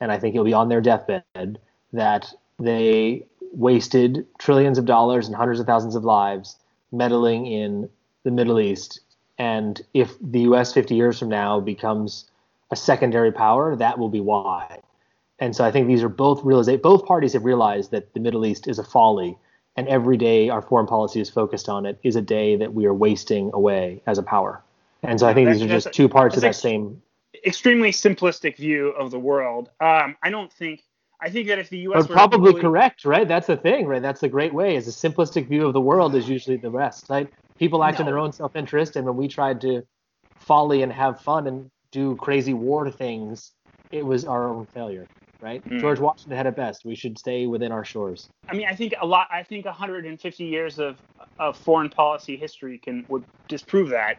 and 0.00 0.12
I 0.12 0.18
think 0.18 0.34
it'll 0.34 0.44
be 0.44 0.52
on 0.52 0.68
their 0.68 0.80
deathbed 0.80 1.58
that 1.92 2.32
they 2.58 3.26
wasted 3.52 4.26
trillions 4.38 4.78
of 4.78 4.84
dollars 4.84 5.26
and 5.26 5.34
hundreds 5.34 5.58
of 5.58 5.66
thousands 5.66 5.96
of 5.96 6.04
lives 6.04 6.56
meddling 6.92 7.46
in 7.46 7.88
the 8.22 8.30
Middle 8.30 8.60
East. 8.60 9.00
And 9.38 9.80
if 9.94 10.14
the 10.20 10.40
US 10.40 10.72
50 10.72 10.94
years 10.94 11.18
from 11.18 11.30
now 11.30 11.58
becomes 11.58 12.30
a 12.70 12.76
secondary 12.76 13.32
power, 13.32 13.74
that 13.74 13.98
will 13.98 14.08
be 14.08 14.20
why. 14.20 14.80
And 15.40 15.56
so 15.56 15.64
I 15.64 15.72
think 15.72 15.88
these 15.88 16.02
are 16.02 16.08
both 16.08 16.44
realization. 16.44 16.82
Both 16.82 17.06
parties 17.06 17.32
have 17.32 17.44
realized 17.44 17.90
that 17.90 18.12
the 18.12 18.20
Middle 18.20 18.44
East 18.46 18.68
is 18.68 18.78
a 18.78 18.84
folly 18.84 19.36
and 19.80 19.88
every 19.88 20.18
day 20.18 20.50
our 20.50 20.60
foreign 20.60 20.86
policy 20.86 21.22
is 21.22 21.30
focused 21.30 21.66
on 21.66 21.86
it 21.86 21.98
is 22.02 22.14
a 22.14 22.20
day 22.20 22.54
that 22.54 22.74
we 22.74 22.84
are 22.84 22.92
wasting 22.92 23.50
away 23.54 24.02
as 24.06 24.18
a 24.18 24.22
power. 24.22 24.62
And 25.02 25.18
so 25.18 25.26
I 25.26 25.32
think 25.32 25.48
these 25.48 25.62
are 25.62 25.66
just 25.66 25.90
two 25.92 26.06
parts 26.06 26.36
of 26.36 26.42
that 26.42 26.54
same. 26.54 27.00
extremely 27.46 27.90
simplistic 27.90 28.58
view 28.58 28.88
of 28.88 29.10
the 29.10 29.18
world. 29.18 29.70
Um, 29.80 30.16
I 30.22 30.28
don't 30.28 30.52
think. 30.52 30.82
I 31.22 31.30
think 31.30 31.48
that 31.48 31.58
if 31.58 31.70
the 31.70 31.78
U.S. 31.78 32.02
But 32.02 32.10
were 32.10 32.14
probably 32.14 32.50
really- 32.50 32.60
correct, 32.60 33.06
right? 33.06 33.26
That's 33.26 33.46
the 33.46 33.56
thing, 33.56 33.86
right? 33.86 34.02
That's 34.02 34.20
the 34.20 34.28
great 34.28 34.52
way. 34.52 34.76
Is 34.76 34.86
a 34.86 34.90
simplistic 34.90 35.48
view 35.48 35.66
of 35.66 35.72
the 35.72 35.80
world 35.80 36.14
is 36.14 36.28
usually 36.28 36.58
the 36.58 36.70
rest, 36.70 37.08
right? 37.08 37.28
People 37.58 37.82
act 37.82 38.00
in 38.00 38.06
their 38.06 38.18
own 38.18 38.32
self-interest, 38.32 38.96
and 38.96 39.06
when 39.06 39.16
we 39.16 39.28
tried 39.28 39.60
to 39.62 39.82
folly 40.36 40.82
and 40.82 40.92
have 40.92 41.20
fun 41.20 41.46
and 41.46 41.70
do 41.90 42.16
crazy 42.16 42.54
war 42.54 42.90
things, 42.90 43.52
it 43.90 44.04
was 44.04 44.24
our 44.24 44.48
own 44.48 44.66
failure, 44.66 45.06
right? 45.40 45.64
Mm. 45.68 45.80
George 45.80 45.98
Washington 46.00 46.36
had 46.36 46.46
it 46.46 46.56
best. 46.56 46.84
We 46.84 46.94
should 46.94 47.18
stay 47.18 47.46
within 47.46 47.72
our 47.72 47.84
shores. 47.84 48.28
I 48.48 48.54
mean, 48.54 48.66
I 48.68 48.74
think 48.74 48.94
a 49.00 49.06
lot. 49.06 49.28
I 49.30 49.42
think 49.42 49.64
150 49.64 50.44
years 50.44 50.78
of 50.78 50.96
of 51.38 51.56
foreign 51.56 51.88
policy 51.90 52.36
history 52.36 52.78
can 52.78 53.04
would 53.08 53.24
disprove 53.48 53.90
that. 53.90 54.16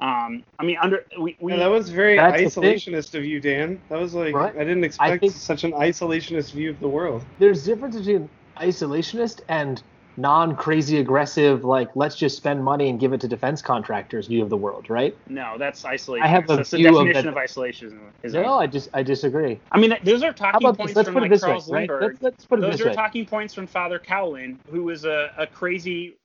Um, 0.00 0.42
I 0.58 0.64
mean, 0.64 0.78
under 0.80 1.04
we, 1.20 1.36
we 1.40 1.52
Yeah, 1.52 1.58
that 1.58 1.70
was 1.70 1.90
very 1.90 2.16
That's 2.16 2.54
the 2.54 2.60
thing. 2.62 2.74
isolationist 2.76 3.14
of 3.14 3.24
you, 3.24 3.38
Dan. 3.38 3.80
That 3.90 3.98
was 4.00 4.14
like 4.14 4.34
Right. 4.34 4.54
I 4.56 4.60
didn't 4.64 4.84
expect 4.84 5.20
think- 5.20 5.32
such 5.34 5.64
an 5.64 5.72
isolationist 5.72 6.52
view 6.52 6.70
of 6.70 6.80
the 6.80 6.88
world. 6.88 7.22
There's 7.38 7.64
difference 7.64 7.96
between 7.98 8.28
isolationist 8.56 9.40
and 9.48 9.82
non-crazy 10.16 10.98
aggressive, 10.98 11.64
like 11.64 11.88
let's 11.94 12.16
just 12.16 12.36
spend 12.36 12.62
money 12.64 12.88
and 12.90 13.00
give 13.00 13.12
it 13.12 13.20
to 13.22 13.28
defense 13.28 13.62
contractors 13.62 14.26
view 14.26 14.42
of 14.42 14.50
the 14.50 14.56
world, 14.56 14.90
right? 14.90 15.16
no, 15.28 15.56
that's 15.58 15.84
isolation. 15.84 16.24
I 16.24 16.28
have 16.28 16.44
a 16.50 16.56
that's 16.56 16.70
the 16.70 16.78
view 16.78 16.88
of 16.88 16.94
definition 17.06 17.26
that- 17.26 17.30
of, 17.32 17.36
isolation. 17.36 18.00
No, 18.24 18.54
I 18.58 18.66
just 18.66 18.88
I 18.92 19.02
disagree. 19.02 19.58
I 19.72 19.78
mean, 19.78 19.96
those 20.04 20.22
are 20.22 20.32
talking 20.32 20.60
about 20.66 20.76
points 20.78 21.00
from 21.02 21.14
like 21.14 21.30
this 21.30 21.42
way, 21.42 21.48
Charles 21.48 21.70
right? 21.70 21.88
Let's, 21.90 22.22
let's 22.22 22.44
put 22.44 22.58
it 22.58 22.62
Those 22.62 22.72
this 22.72 22.80
are 22.82 22.88
way. 22.90 22.94
talking 22.94 23.26
points 23.26 23.54
from 23.54 23.66
Father 23.66 23.98
Coughlin, 23.98 24.58
who 24.70 24.84
was 24.84 25.04
a, 25.04 25.30
a 25.38 25.46
crazy, 25.46 26.16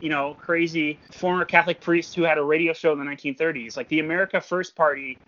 you 0.00 0.08
know, 0.08 0.34
crazy 0.34 1.00
former 1.12 1.44
Catholic 1.44 1.80
priest 1.80 2.14
who 2.14 2.22
had 2.22 2.38
a 2.38 2.42
radio 2.42 2.72
show 2.72 2.92
in 2.92 2.98
the 2.98 3.04
1930s. 3.04 3.76
Like 3.76 3.88
the 3.88 4.00
America 4.00 4.40
First 4.40 4.74
Party 4.76 5.18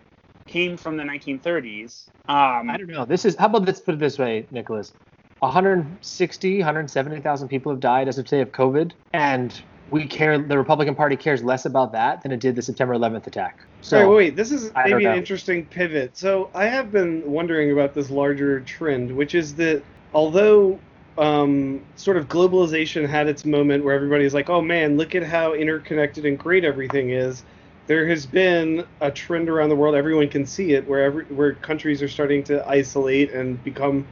came 0.47 0.77
from 0.77 0.97
the 0.97 1.03
1930s. 1.03 2.07
Um, 2.27 2.69
I 2.69 2.77
don't 2.77 2.87
know. 2.87 3.05
This 3.05 3.25
is 3.25 3.35
how 3.35 3.47
about 3.47 3.65
let's 3.65 3.79
put 3.81 3.95
it 3.95 3.99
this 3.99 4.17
way, 4.17 4.47
Nicholas. 4.51 4.93
160, 5.39 6.57
170,000 6.57 7.47
people 7.47 7.71
have 7.71 7.79
died 7.79 8.07
as 8.07 8.17
of 8.17 8.25
today 8.25 8.41
of 8.41 8.51
COVID, 8.51 8.91
and 9.13 9.61
we 9.89 10.05
care. 10.05 10.37
The 10.37 10.57
Republican 10.57 10.95
Party 10.95 11.15
cares 11.15 11.43
less 11.43 11.65
about 11.65 11.91
that 11.93 12.21
than 12.21 12.31
it 12.31 12.39
did 12.39 12.55
the 12.55 12.61
September 12.61 12.93
11th 12.93 13.27
attack. 13.27 13.59
So 13.81 13.97
Sorry, 13.97 14.15
wait, 14.15 14.35
this 14.35 14.51
is 14.51 14.71
maybe 14.85 15.05
an 15.05 15.17
interesting 15.17 15.65
pivot. 15.65 16.17
So 16.17 16.49
I 16.53 16.65
have 16.65 16.91
been 16.91 17.23
wondering 17.29 17.71
about 17.71 17.93
this 17.93 18.09
larger 18.09 18.59
trend, 18.61 19.15
which 19.15 19.35
is 19.35 19.55
that 19.55 19.81
although 20.13 20.79
um, 21.17 21.81
sort 21.95 22.17
of 22.17 22.27
globalization 22.27 23.07
had 23.07 23.27
its 23.27 23.45
moment 23.45 23.83
where 23.83 23.93
everybody's 23.93 24.33
like, 24.33 24.49
"Oh 24.49 24.61
man, 24.61 24.97
look 24.97 25.15
at 25.15 25.23
how 25.23 25.53
interconnected 25.53 26.25
and 26.25 26.37
great 26.37 26.63
everything 26.63 27.11
is," 27.11 27.43
there 27.87 28.07
has 28.07 28.25
been 28.25 28.85
a 29.01 29.11
trend 29.11 29.49
around 29.49 29.69
the 29.69 29.75
world. 29.75 29.95
Everyone 29.95 30.29
can 30.29 30.45
see 30.45 30.73
it, 30.73 30.87
where 30.87 31.03
every, 31.03 31.25
where 31.25 31.53
countries 31.53 32.01
are 32.01 32.07
starting 32.07 32.43
to 32.45 32.67
isolate 32.67 33.31
and 33.31 33.61
become 33.63 34.05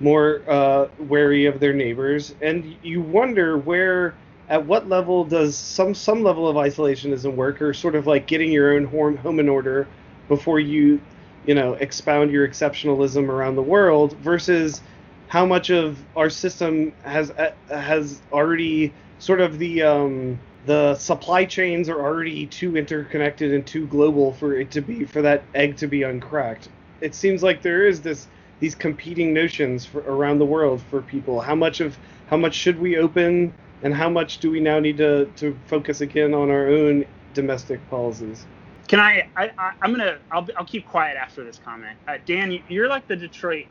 more 0.00 0.42
uh, 0.48 0.88
wary 0.98 1.46
of 1.46 1.60
their 1.60 1.72
neighbors, 1.72 2.34
and 2.40 2.76
you 2.82 3.00
wonder 3.00 3.58
where 3.58 4.14
at 4.48 4.64
what 4.66 4.88
level 4.88 5.24
does 5.24 5.56
some 5.56 5.94
some 5.94 6.22
level 6.22 6.48
of 6.48 6.56
isolationism 6.56 7.34
work, 7.34 7.62
or 7.62 7.72
sort 7.72 7.94
of 7.94 8.06
like 8.06 8.26
getting 8.26 8.52
your 8.52 8.74
own 8.74 8.84
home, 8.84 9.16
home 9.16 9.40
in 9.40 9.48
order 9.48 9.86
before 10.28 10.60
you, 10.60 11.00
you 11.46 11.54
know, 11.54 11.74
expound 11.74 12.30
your 12.30 12.46
exceptionalism 12.46 13.28
around 13.28 13.56
the 13.56 13.62
world, 13.62 14.16
versus 14.18 14.82
how 15.28 15.46
much 15.46 15.70
of 15.70 15.98
our 16.16 16.30
system 16.30 16.92
has 17.02 17.30
uh, 17.30 17.52
has 17.68 18.20
already 18.32 18.92
sort 19.18 19.40
of 19.40 19.58
the 19.58 19.82
um, 19.82 20.38
the 20.66 20.94
supply 20.96 21.44
chains 21.44 21.88
are 21.88 22.00
already 22.00 22.46
too 22.46 22.76
interconnected 22.76 23.52
and 23.52 23.66
too 23.66 23.86
global 23.86 24.32
for 24.32 24.54
it 24.56 24.70
to 24.70 24.80
be 24.80 25.04
for 25.04 25.22
that 25.22 25.42
egg 25.54 25.76
to 25.76 25.86
be 25.86 26.02
uncracked. 26.02 26.68
It 27.00 27.14
seems 27.14 27.42
like 27.42 27.62
there 27.62 27.86
is 27.86 28.00
this 28.00 28.26
these 28.64 28.74
competing 28.74 29.34
notions 29.34 29.84
for 29.84 30.00
around 30.00 30.38
the 30.38 30.46
world 30.46 30.80
for 30.88 31.02
people. 31.02 31.38
How 31.38 31.54
much 31.54 31.80
of 31.80 31.98
how 32.28 32.38
much 32.38 32.54
should 32.54 32.78
we 32.80 32.96
open, 32.96 33.52
and 33.82 33.92
how 33.94 34.08
much 34.08 34.38
do 34.38 34.50
we 34.50 34.58
now 34.58 34.78
need 34.80 34.96
to 34.96 35.26
to 35.36 35.54
focus 35.66 36.00
again 36.00 36.32
on 36.32 36.50
our 36.50 36.68
own 36.68 37.04
domestic 37.34 37.78
policies? 37.90 38.46
Can 38.88 39.00
I, 39.00 39.24
I, 39.36 39.50
I 39.58 39.72
I'm 39.82 39.90
gonna 39.92 40.16
I'll, 40.30 40.48
I'll 40.56 40.64
keep 40.64 40.86
quiet 40.86 41.18
after 41.18 41.44
this 41.44 41.58
comment. 41.58 41.98
Uh, 42.08 42.16
Dan, 42.24 42.52
you- 42.52 42.62
you're 42.68 42.88
like 42.88 43.06
the 43.06 43.16
Detroit 43.16 43.66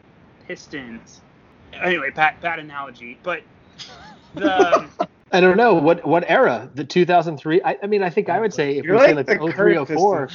Pistons. 0.48 1.24
Anyway, 1.74 2.12
bad 2.12 2.34
bad 2.40 2.60
analogy, 2.60 3.20
but 3.24 3.42
the 4.36 4.92
I 5.32 5.42
don't 5.42 5.58
know 5.58 5.74
what 5.74 6.06
what 6.06 6.24
era. 6.30 6.70
The 6.76 6.86
2003. 6.86 7.64
I, 7.64 7.78
I 7.82 7.88
mean, 7.88 8.04
I 8.04 8.12
think 8.12 8.30
I 8.30 8.40
would 8.40 8.54
say 8.54 8.78
if 8.78 8.86
You're 8.86 8.94
we 8.94 9.00
say 9.00 9.16
like 9.16 9.16
like 9.16 9.26
the 9.26 9.40
0304, 9.40 10.30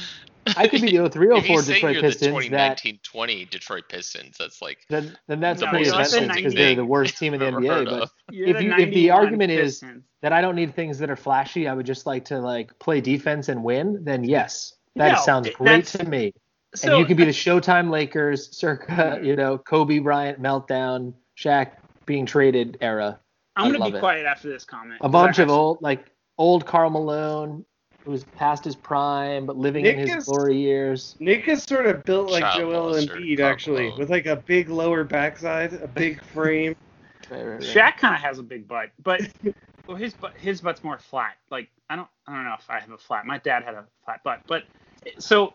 I 0.57 0.67
could 0.67 0.81
be 0.81 0.97
the 0.97 1.05
if 1.05 1.13
0304 1.13 1.41
he's 1.43 1.65
Detroit 1.67 1.93
you're 1.93 2.01
the 2.01 2.07
Pistons. 2.07 2.49
That 2.49 2.81
2019-20 2.81 3.49
Detroit 3.49 3.83
Pistons, 3.89 4.35
that's 4.37 4.61
like 4.61 4.79
then, 4.89 5.17
then 5.27 5.39
that's 5.39 5.61
No, 5.61 5.67
pretty 5.69 5.85
you're 5.85 5.93
the 5.97 6.31
because 6.35 6.53
they're 6.53 6.75
the 6.75 6.85
worst 6.85 7.17
team 7.17 7.33
in 7.33 7.39
the 7.39 7.45
NBA. 7.47 7.85
But 7.85 8.01
of. 8.03 8.11
you're 8.31 8.47
If 8.49 8.57
the 8.57 8.63
you- 8.63 8.71
if 8.71 8.77
the 8.93 9.07
91 9.07 9.19
argument 9.25 9.51
is- 9.51 9.83
that 10.21 10.33
I 10.33 10.41
don't 10.41 10.55
need 10.55 10.75
things 10.75 10.99
that 10.99 11.09
are 11.09 11.15
flashy. 11.15 11.67
I 11.67 11.73
would 11.73 11.85
just 11.85 12.05
like 12.05 12.25
to 12.25 12.39
like 12.39 12.77
play 12.79 12.99
defense 12.99 13.47
and 13.47 13.63
win. 13.63 14.03
Then 14.03 14.23
yes, 14.25 14.73
that 14.95 15.13
No, 15.13 15.19
sounds 15.21 15.49
great 15.51 15.85
to 15.85 16.03
me. 16.05 16.33
so 16.75 16.89
and 16.91 16.99
you 16.99 17.05
can 17.05 17.15
be 17.15 17.23
the 17.25 17.31
Showtime 17.31 17.89
Lakers, 17.89 18.55
circa 18.57 19.19
you 19.23 19.35
know 19.37 19.57
Kobe 19.57 19.99
Bryant 19.99 20.41
meltdown, 20.41 21.13
Shaq 21.37 21.71
being 22.05 22.25
traded 22.25 22.77
era. 22.81 23.19
I'm 23.55 23.69
I 23.73 23.77
gonna 23.77 23.91
be 23.91 23.97
it. 23.97 23.99
quiet 24.01 24.25
after 24.25 24.49
this 24.49 24.65
comment. 24.65 24.99
A 25.01 25.07
bunch 25.09 25.39
of 25.39 25.49
old 25.49 25.81
like 25.81 26.05
old 26.37 26.65
Karl 26.65 26.89
Malone, 26.89 27.65
who's 28.09 28.23
past 28.23 28.63
his 28.63 28.75
prime 28.75 29.45
but 29.45 29.57
living 29.57 29.85
in 29.85 29.97
his 29.99 30.15
is- 30.17 30.25
glory 30.25 30.57
years. 30.57 31.15
Nick 31.19 31.47
is 31.47 31.63
sort 31.63 31.85
of 31.85 32.03
built 32.03 32.29
like 32.31 32.41
Child 32.43 32.59
Joel 32.71 32.91
molester, 32.93 33.17
Embiid, 33.19 33.39
actually, 33.39 33.83
Malone. 33.85 33.99
with 33.99 34.09
like 34.09 34.25
a 34.25 34.35
big 34.35 34.69
lower 34.69 35.03
backside, 35.03 35.73
a 35.73 35.87
big 35.87 36.23
frame. 36.33 36.75
Right, 37.29 37.43
right, 37.43 37.51
right. 37.53 37.61
Shaq 37.61 37.97
kind 37.97 38.15
of 38.15 38.21
has 38.21 38.39
a 38.39 38.43
big 38.43 38.67
butt, 38.67 38.89
but 39.03 39.21
well, 39.87 39.97
his 39.97 40.13
butt 40.13 40.33
his 40.37 40.61
butt's 40.61 40.83
more 40.83 40.97
flat. 40.97 41.35
Like 41.51 41.69
I 41.89 41.95
don't 41.95 42.07
I 42.27 42.35
don't 42.35 42.45
know 42.45 42.55
if 42.57 42.69
I 42.69 42.79
have 42.79 42.91
a 42.91 42.97
flat. 42.97 43.25
My 43.25 43.37
dad 43.37 43.63
had 43.63 43.75
a 43.75 43.85
flat 44.05 44.23
butt, 44.23 44.41
but 44.47 44.63
so 45.19 45.53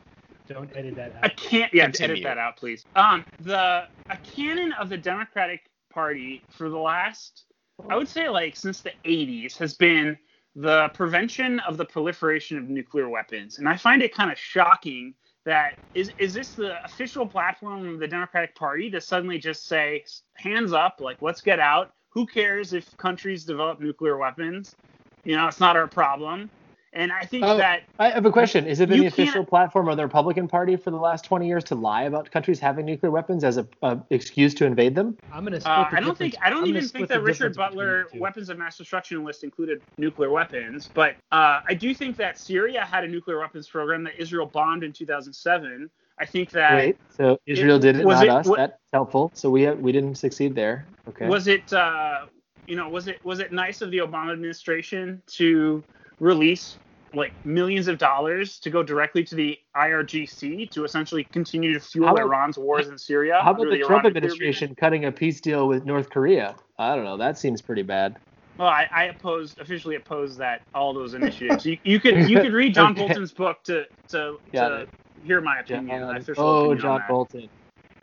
Don't 0.48 0.70
edit 0.76 0.94
that 0.96 1.12
a 1.22 1.26
out. 1.26 1.36
can 1.36 1.68
yeah 1.72 1.84
Continue. 1.84 2.12
edit 2.14 2.24
that 2.24 2.38
out 2.38 2.56
please. 2.56 2.84
Um 2.96 3.24
the 3.40 3.84
a 4.10 4.16
canon 4.22 4.72
of 4.74 4.88
the 4.88 4.96
Democratic 4.96 5.68
Party 5.92 6.42
for 6.48 6.68
the 6.68 6.78
last 6.78 7.44
I 7.88 7.96
would 7.96 8.08
say 8.08 8.28
like 8.28 8.54
since 8.56 8.80
the 8.80 8.92
80s 9.04 9.56
has 9.58 9.74
been 9.74 10.16
the 10.56 10.90
prevention 10.94 11.60
of 11.60 11.78
the 11.78 11.86
proliferation 11.86 12.58
of 12.58 12.68
nuclear 12.70 13.08
weapons, 13.10 13.58
and 13.58 13.68
I 13.68 13.76
find 13.78 14.02
it 14.02 14.14
kind 14.14 14.32
of 14.32 14.38
shocking 14.38 15.14
that 15.46 15.74
is 15.94 16.12
is 16.18 16.34
this 16.34 16.54
the 16.54 16.84
official 16.84 17.26
platform 17.26 17.88
of 17.88 18.00
the 18.00 18.08
Democratic 18.08 18.54
Party 18.56 18.90
to 18.90 19.00
suddenly 19.00 19.38
just 19.38 19.66
say 19.68 20.04
hands 20.36 20.72
up, 20.74 20.98
like 21.00 21.18
let's 21.22 21.42
get 21.42 21.60
out. 21.60 21.92
Who 22.10 22.26
cares 22.26 22.74
if 22.74 22.96
countries 22.98 23.44
develop 23.44 23.80
nuclear 23.80 24.18
weapons? 24.18 24.76
You 25.24 25.36
know, 25.36 25.48
it's 25.48 25.60
not 25.60 25.76
our 25.76 25.88
problem. 25.88 26.50
And 26.94 27.10
I 27.10 27.24
think 27.24 27.44
Oh, 27.44 27.56
that 27.56 27.82
I 27.98 28.10
have 28.10 28.24
a 28.24 28.30
question. 28.30 28.66
Is 28.66 28.78
it 28.78 28.88
been 28.88 29.00
the 29.00 29.06
official 29.06 29.44
platform 29.44 29.88
of 29.88 29.96
the 29.96 30.04
Republican 30.04 30.46
Party 30.46 30.76
for 30.76 30.92
the 30.92 30.96
last 30.96 31.24
20 31.24 31.46
years 31.46 31.64
to 31.64 31.74
lie 31.74 32.04
about 32.04 32.30
countries 32.30 32.60
having 32.60 32.86
nuclear 32.86 33.10
weapons 33.10 33.42
as 33.42 33.56
a, 33.56 33.66
a 33.82 33.98
excuse 34.10 34.54
to 34.54 34.64
invade 34.64 34.94
them? 34.94 35.16
I'm 35.32 35.42
gonna 35.44 35.60
split 35.60 35.72
uh, 35.76 35.90
the 35.90 35.96
I 35.96 36.00
don't 36.00 36.16
think 36.16 36.36
I 36.40 36.50
don't 36.50 36.62
I'm 36.62 36.68
even 36.68 36.86
think 36.86 37.08
that 37.08 37.22
Richard 37.22 37.56
Butler 37.56 38.06
weapons 38.14 38.48
of 38.48 38.58
mass 38.58 38.78
destruction 38.78 39.24
list 39.24 39.42
included 39.42 39.82
nuclear 39.98 40.30
weapons, 40.30 40.88
but 40.94 41.16
uh, 41.32 41.60
I 41.68 41.74
do 41.74 41.92
think 41.94 42.16
that 42.18 42.38
Syria 42.38 42.84
had 42.84 43.02
a 43.02 43.08
nuclear 43.08 43.40
weapons 43.40 43.68
program 43.68 44.04
that 44.04 44.14
Israel 44.18 44.46
bombed 44.46 44.84
in 44.84 44.92
2007. 44.92 45.90
I 46.16 46.24
think 46.26 46.52
that 46.52 46.76
Wait, 46.76 46.96
so 47.16 47.40
Israel 47.44 47.80
did 47.80 47.96
it, 47.96 48.06
was 48.06 48.18
not 48.18 48.24
it- 48.24 48.30
us. 48.30 48.46
what- 48.46 48.58
That's 48.58 48.78
helpful. 48.92 49.32
So 49.34 49.50
we 49.50 49.68
we 49.72 49.90
didn't 49.90 50.14
succeed 50.14 50.54
there. 50.54 50.86
Okay. 51.08 51.26
was 51.26 51.48
it 51.48 51.72
uh, 51.72 52.26
you 52.68 52.76
know 52.76 52.88
was 52.88 53.08
it 53.08 53.18
was 53.24 53.40
it 53.40 53.52
nice 53.52 53.82
of 53.82 53.90
the 53.90 53.98
Obama 53.98 54.32
administration 54.32 55.20
to 55.26 55.82
release 56.20 56.78
like 57.14 57.32
millions 57.46 57.86
of 57.86 57.96
dollars 57.96 58.58
to 58.58 58.70
go 58.70 58.82
directly 58.82 59.22
to 59.22 59.36
the 59.36 59.56
IRGC 59.76 60.68
to 60.70 60.84
essentially 60.84 61.22
continue 61.24 61.72
to 61.72 61.78
fuel 61.80 62.08
about- 62.08 62.20
Iran's 62.20 62.58
wars 62.58 62.88
in 62.88 62.98
Syria? 62.98 63.40
How 63.40 63.52
about 63.52 63.60
under 63.66 63.70
the 63.78 63.84
Trump 63.84 64.04
nuclear 64.04 64.16
administration 64.16 64.74
cutting 64.74 65.04
a 65.04 65.12
peace 65.12 65.40
deal 65.40 65.68
with 65.68 65.84
North 65.84 66.10
Korea? 66.10 66.56
I 66.78 66.96
don't 66.96 67.04
know. 67.04 67.16
That 67.16 67.38
seems 67.38 67.62
pretty 67.62 67.82
bad. 67.82 68.16
Well, 68.58 68.68
I, 68.68 68.88
I 68.92 69.04
opposed 69.04 69.60
officially 69.60 69.94
opposed 69.96 70.38
that 70.38 70.62
all 70.74 70.92
those 70.92 71.14
initiatives. 71.14 71.64
You, 71.66 71.78
you 71.84 71.98
could 72.00 72.28
you 72.28 72.40
could 72.40 72.52
read 72.52 72.74
John 72.74 72.92
Okay. 72.98 73.06
Bolton's 73.06 73.32
book 73.32 73.62
to 73.64 73.84
to, 74.08 74.38
Got 74.52 74.68
to 74.70 74.86
hear 75.24 75.40
my 75.40 75.58
opinion, 75.60 76.00
John, 76.00 76.16
official 76.16 76.44
oh, 76.44 76.58
opinion 76.72 76.78
John. 76.80 77.02
Bolton. 77.08 77.48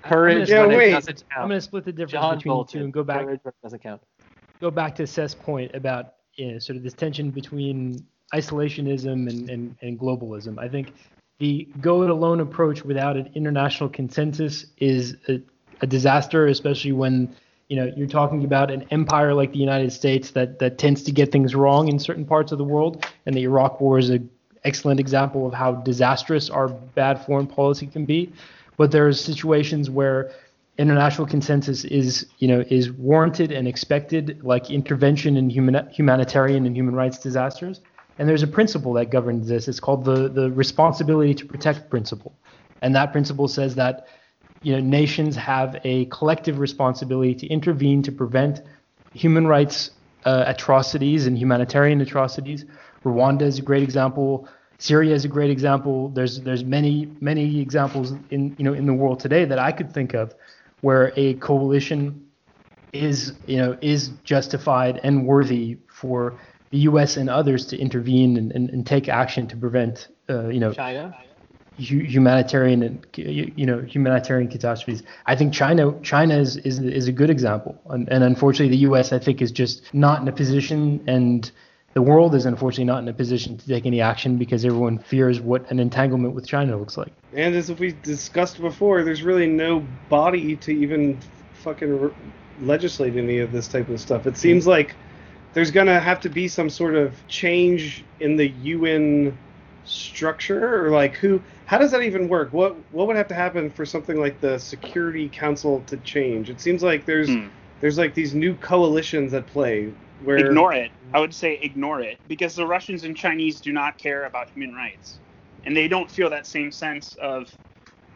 Courage 0.03 0.49
Yeah, 0.49 0.65
when 0.65 0.77
wait. 0.77 0.89
it 0.89 0.91
doesn't 0.93 1.23
I'm 1.35 1.43
gonna 1.49 1.61
split 1.61 1.85
the 1.85 1.91
difference 1.91 2.11
John 2.13 2.37
between 2.37 2.53
Bolton. 2.53 2.79
the 2.79 2.79
two 2.79 2.83
and 2.85 2.93
go 2.93 3.03
back 3.03 3.21
Courage 3.23 3.39
when 3.43 3.51
it 3.51 3.61
doesn't 3.63 3.83
count. 3.83 4.01
go 4.59 4.71
back 4.71 4.95
to 4.95 5.05
Seth's 5.07 5.35
point 5.35 5.73
about 5.75 6.13
you 6.35 6.51
know, 6.51 6.59
sort 6.59 6.77
of 6.77 6.83
this 6.83 6.93
tension 6.93 7.31
between 7.31 8.05
isolationism 8.33 9.29
and, 9.29 9.49
and, 9.49 9.75
and 9.81 9.99
globalism. 9.99 10.57
I 10.57 10.69
think 10.69 10.93
the 11.39 11.67
go 11.81 12.03
it 12.03 12.09
alone 12.09 12.39
approach 12.39 12.83
without 12.83 13.17
an 13.17 13.29
international 13.35 13.89
consensus 13.89 14.67
is 14.77 15.15
a, 15.27 15.41
a 15.81 15.87
disaster, 15.87 16.47
especially 16.47 16.91
when 16.91 17.35
you 17.67 17.75
know 17.75 17.91
you're 17.95 18.07
talking 18.07 18.43
about 18.43 18.69
an 18.71 18.85
empire 18.91 19.33
like 19.33 19.51
the 19.51 19.59
United 19.59 19.91
States 19.91 20.31
that 20.31 20.59
that 20.59 20.77
tends 20.77 21.03
to 21.03 21.11
get 21.11 21.31
things 21.31 21.55
wrong 21.55 21.87
in 21.87 21.99
certain 21.99 22.25
parts 22.25 22.51
of 22.51 22.57
the 22.57 22.63
world, 22.63 23.05
and 23.25 23.35
the 23.35 23.41
Iraq 23.41 23.81
War 23.81 23.97
is 23.97 24.09
a 24.09 24.19
excellent 24.63 24.99
example 24.99 25.47
of 25.47 25.53
how 25.53 25.73
disastrous 25.73 26.49
our 26.49 26.67
bad 26.67 27.25
foreign 27.25 27.47
policy 27.47 27.87
can 27.87 28.05
be. 28.05 28.31
But 28.77 28.91
there 28.91 29.07
are 29.07 29.13
situations 29.13 29.89
where 29.89 30.31
international 30.81 31.27
consensus 31.27 31.85
is, 31.85 32.25
you 32.39 32.47
know, 32.47 32.63
is 32.69 32.91
warranted 32.91 33.51
and 33.51 33.67
expected, 33.67 34.43
like 34.43 34.71
intervention 34.71 35.37
in 35.37 35.49
human, 35.49 35.87
humanitarian 35.89 36.65
and 36.65 36.75
human 36.75 36.95
rights 36.95 37.19
disasters. 37.19 37.79
And 38.17 38.27
there's 38.27 38.43
a 38.43 38.47
principle 38.47 38.93
that 38.93 39.11
governs 39.11 39.47
this. 39.47 39.67
It's 39.67 39.79
called 39.79 40.03
the 40.03 40.27
the 40.27 40.51
responsibility 40.51 41.33
to 41.35 41.45
protect 41.45 41.89
principle, 41.89 42.35
and 42.81 42.95
that 42.95 43.11
principle 43.11 43.47
says 43.47 43.75
that 43.75 44.07
you 44.61 44.73
know 44.73 44.81
nations 44.81 45.35
have 45.35 45.79
a 45.83 46.05
collective 46.05 46.59
responsibility 46.59 47.35
to 47.35 47.47
intervene 47.47 48.03
to 48.03 48.11
prevent 48.11 48.61
human 49.13 49.47
rights 49.47 49.91
uh, 50.25 50.43
atrocities 50.47 51.25
and 51.27 51.37
humanitarian 51.37 52.01
atrocities. 52.01 52.65
Rwanda 53.05 53.43
is 53.43 53.59
a 53.59 53.61
great 53.61 53.83
example. 53.83 54.47
Syria 54.77 55.13
is 55.13 55.25
a 55.25 55.27
great 55.27 55.51
example. 55.51 56.09
There's 56.09 56.41
there's 56.41 56.63
many 56.63 57.07
many 57.21 57.59
examples 57.59 58.13
in 58.29 58.55
you 58.57 58.65
know 58.65 58.73
in 58.73 58.85
the 58.87 58.93
world 58.93 59.19
today 59.19 59.45
that 59.45 59.59
I 59.59 59.71
could 59.71 59.93
think 59.93 60.13
of 60.13 60.33
where 60.81 61.13
a 61.15 61.35
coalition 61.35 62.27
is 62.93 63.33
you 63.45 63.57
know 63.57 63.77
is 63.81 64.09
justified 64.23 64.99
and 65.03 65.25
worthy 65.25 65.77
for 65.87 66.39
the 66.71 66.79
U.S. 66.79 67.17
and 67.17 67.29
others 67.29 67.65
to 67.67 67.77
intervene 67.77 68.37
and, 68.37 68.51
and, 68.51 68.69
and 68.69 68.85
take 68.85 69.07
action 69.09 69.47
to 69.47 69.57
prevent 69.57 70.09
uh, 70.29 70.47
you 70.49 70.59
know 70.59 70.71
China. 70.73 71.15
hu- 71.77 72.03
humanitarian 72.03 72.83
and 72.83 73.05
you 73.15 73.65
know 73.65 73.81
humanitarian 73.81 74.49
catastrophes. 74.49 75.03
I 75.25 75.35
think 75.35 75.53
China 75.53 75.93
China 76.01 76.37
is 76.37 76.57
is, 76.57 76.79
is 76.79 77.07
a 77.07 77.11
good 77.11 77.29
example, 77.29 77.79
and, 77.89 78.09
and 78.09 78.23
unfortunately 78.23 78.69
the 78.75 78.81
U.S. 78.83 79.13
I 79.13 79.19
think 79.19 79.41
is 79.41 79.51
just 79.51 79.93
not 79.93 80.21
in 80.21 80.27
a 80.27 80.31
position, 80.33 81.03
and 81.07 81.49
the 81.93 82.01
world 82.01 82.35
is 82.35 82.45
unfortunately 82.45 82.85
not 82.85 83.01
in 83.03 83.07
a 83.09 83.13
position 83.13 83.57
to 83.57 83.67
take 83.67 83.85
any 83.85 84.01
action 84.01 84.37
because 84.37 84.63
everyone 84.63 84.97
fears 84.97 85.41
what 85.41 85.69
an 85.71 85.79
entanglement 85.79 86.33
with 86.33 86.47
China 86.47 86.77
looks 86.77 86.97
like. 86.97 87.11
And 87.35 87.55
as 87.55 87.71
we 87.71 87.93
discussed 88.03 88.61
before, 88.61 89.03
there's 89.03 89.23
really 89.23 89.47
no 89.47 89.85
body 90.09 90.55
to 90.57 90.71
even 90.71 91.17
fucking 91.53 91.99
re- 91.99 92.11
legislate 92.61 93.15
any 93.15 93.39
of 93.39 93.51
this 93.51 93.67
type 93.67 93.89
of 93.89 93.99
stuff. 93.99 94.25
It 94.25 94.37
seems 94.37 94.65
like 94.67 94.95
there's 95.53 95.71
gonna 95.71 95.99
have 95.99 96.21
to 96.21 96.29
be 96.29 96.47
some 96.47 96.69
sort 96.69 96.95
of 96.95 97.13
change 97.27 98.03
in 98.19 98.37
the 98.37 98.47
UN 98.47 99.37
structure, 99.85 100.85
or 100.85 100.91
like 100.91 101.15
who? 101.15 101.41
How 101.65 101.77
does 101.77 101.91
that 101.91 102.03
even 102.03 102.29
work? 102.29 102.53
What 102.53 102.75
what 102.93 103.07
would 103.07 103.15
have 103.15 103.27
to 103.29 103.35
happen 103.35 103.69
for 103.69 103.85
something 103.85 104.19
like 104.19 104.39
the 104.39 104.57
Security 104.57 105.29
Council 105.29 105.83
to 105.87 105.97
change? 105.97 106.49
It 106.49 106.61
seems 106.61 106.83
like 106.83 107.05
there's 107.05 107.29
Hmm. 107.29 107.47
there's 107.81 107.97
like 107.97 108.13
these 108.13 108.33
new 108.33 108.55
coalitions 108.55 109.33
at 109.33 109.47
play 109.47 109.91
where 110.23 110.37
Ignore 110.37 110.73
it. 110.73 110.91
I 111.13 111.19
would 111.19 111.33
say 111.33 111.59
ignore 111.61 112.01
it 112.01 112.19
because 112.27 112.55
the 112.55 112.65
Russians 112.65 113.03
and 113.03 113.15
Chinese 113.17 113.59
do 113.61 113.71
not 113.71 113.97
care 113.97 114.25
about 114.25 114.49
human 114.51 114.73
rights, 114.75 115.17
and 115.65 115.75
they 115.75 115.87
don't 115.87 116.09
feel 116.09 116.29
that 116.29 116.45
same 116.47 116.71
sense 116.71 117.15
of 117.21 117.51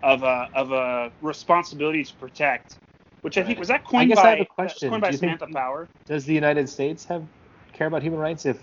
of 0.03 0.23
a 0.23 0.49
of 0.53 0.71
a 0.71 1.11
responsibility 1.21 2.03
to 2.03 2.13
protect. 2.15 2.77
Which 3.21 3.37
I 3.37 3.43
think 3.43 3.57
was 3.57 3.69
that 3.69 3.83
coined 3.83 4.11
I 4.11 4.15
guess 4.15 4.23
I 4.23 4.29
have 4.29 4.39
a 4.41 4.45
question. 4.45 4.89
coined 4.89 5.01
by 5.01 5.09
Do 5.09 5.13
you 5.15 5.19
think- 5.19 5.39
Samantha 5.39 5.53
Power. 5.57 5.89
Does 6.07 6.25
the 6.25 6.33
United 6.35 6.69
States 6.69 7.05
have 7.05 7.23
care 7.73 7.87
about 7.87 8.03
human 8.03 8.19
rights 8.19 8.45
if 8.45 8.57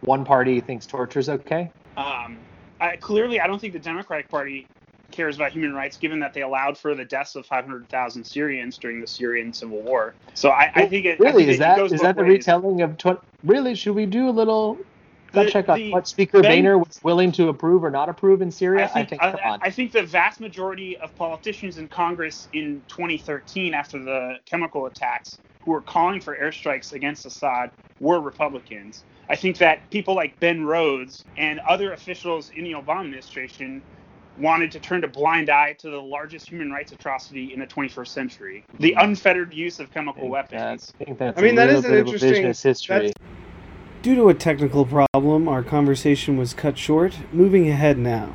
one 0.00 0.24
party 0.24 0.60
thinks 0.60 0.86
torture 0.86 1.20
is 1.20 1.28
okay? 1.28 1.70
Um, 1.96 2.38
I, 2.80 2.96
clearly, 2.96 3.40
I 3.40 3.46
don't 3.46 3.60
think 3.60 3.72
the 3.72 3.78
Democratic 3.78 4.28
Party 4.28 4.68
cares 5.18 5.34
about 5.34 5.50
human 5.50 5.74
rights, 5.74 5.96
given 5.96 6.20
that 6.20 6.32
they 6.32 6.42
allowed 6.42 6.78
for 6.78 6.94
the 6.94 7.04
deaths 7.04 7.34
of 7.34 7.44
500,000 7.44 8.24
Syrians 8.24 8.78
during 8.78 9.00
the 9.00 9.06
Syrian 9.06 9.52
civil 9.52 9.82
war. 9.82 10.14
So 10.34 10.50
I, 10.50 10.70
I 10.76 10.86
think 10.86 11.06
it 11.06 11.20
I 11.20 11.24
really 11.24 11.44
think 11.44 11.48
is 11.48 11.56
it 11.56 11.58
that 11.58 11.80
is 11.80 12.00
that 12.00 12.14
the 12.14 12.22
ways. 12.22 12.46
retelling 12.46 12.82
of 12.82 12.96
tw- 12.96 13.20
really 13.42 13.74
should 13.74 13.96
we 13.96 14.06
do 14.06 14.28
a 14.28 14.30
little 14.30 14.78
gut 15.32 15.46
The- 15.46 15.50
check 15.50 15.68
on 15.68 15.90
what 15.90 16.06
Speaker 16.06 16.40
Ben- 16.40 16.62
Boehner 16.62 16.78
was 16.78 17.00
willing 17.02 17.32
to 17.32 17.48
approve 17.48 17.82
or 17.82 17.90
not 17.90 18.08
approve 18.08 18.42
in 18.42 18.52
Syria? 18.52 18.88
I 18.94 19.04
think, 19.04 19.20
come 19.20 19.36
on. 19.44 19.58
I, 19.60 19.70
think 19.70 19.90
the 19.90 20.04
vast 20.04 20.38
majority 20.38 20.96
of 20.98 21.12
politicians 21.16 21.78
in 21.78 21.88
Congress 21.88 22.46
in 22.52 22.84
2013, 22.86 23.74
after 23.74 23.98
the 23.98 24.36
chemical 24.46 24.86
attacks, 24.86 25.40
who 25.62 25.72
were 25.72 25.82
calling 25.82 26.20
for 26.20 26.36
airstrikes 26.36 26.92
against 26.92 27.26
Assad, 27.26 27.72
were 27.98 28.20
Republicans. 28.20 29.02
I 29.28 29.34
think 29.34 29.58
that 29.58 29.90
people 29.90 30.14
like 30.14 30.38
Ben 30.38 30.64
Rhodes 30.64 31.24
and 31.36 31.58
other 31.68 31.92
officials 31.92 32.50
in 32.50 32.62
the 32.62 32.72
Obama 32.72 33.00
administration 33.00 33.82
wanted 34.38 34.70
to 34.72 34.80
turn 34.80 35.04
a 35.04 35.08
blind 35.08 35.50
eye 35.50 35.72
to 35.74 35.90
the 35.90 36.00
largest 36.00 36.48
human 36.48 36.70
rights 36.70 36.92
atrocity 36.92 37.52
in 37.52 37.60
the 37.60 37.66
21st 37.66 38.08
century 38.08 38.64
the 38.78 38.92
unfettered 38.94 39.52
use 39.52 39.80
of 39.80 39.90
chemical 39.92 40.22
think 40.22 40.32
weapons. 40.32 40.52
that's- 40.52 40.92
I 41.00 41.04
think 41.04 41.18
that's 41.18 41.38
I 41.38 41.42
mean, 41.42 41.52
a 41.54 41.56
that 41.56 41.66
little 41.66 41.78
is 41.80 41.84
an 41.84 41.90
bit 41.90 42.00
of 42.00 42.06
a 42.06 42.10
interesting- 42.12 42.70
history. 42.70 43.12
Due 44.00 44.14
to 44.14 44.28
a 44.28 44.34
technical 44.34 44.86
problem, 44.86 45.48
our 45.48 45.62
conversation 45.64 46.36
was 46.36 46.54
cut 46.54 46.78
short. 46.78 47.18
Moving 47.32 47.68
ahead 47.68 47.98
now. 47.98 48.32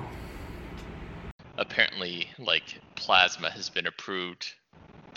Apparently, 1.58 2.28
like 2.40 2.80
plasma 2.96 3.50
has 3.52 3.70
been 3.70 3.88
approved 3.88 4.54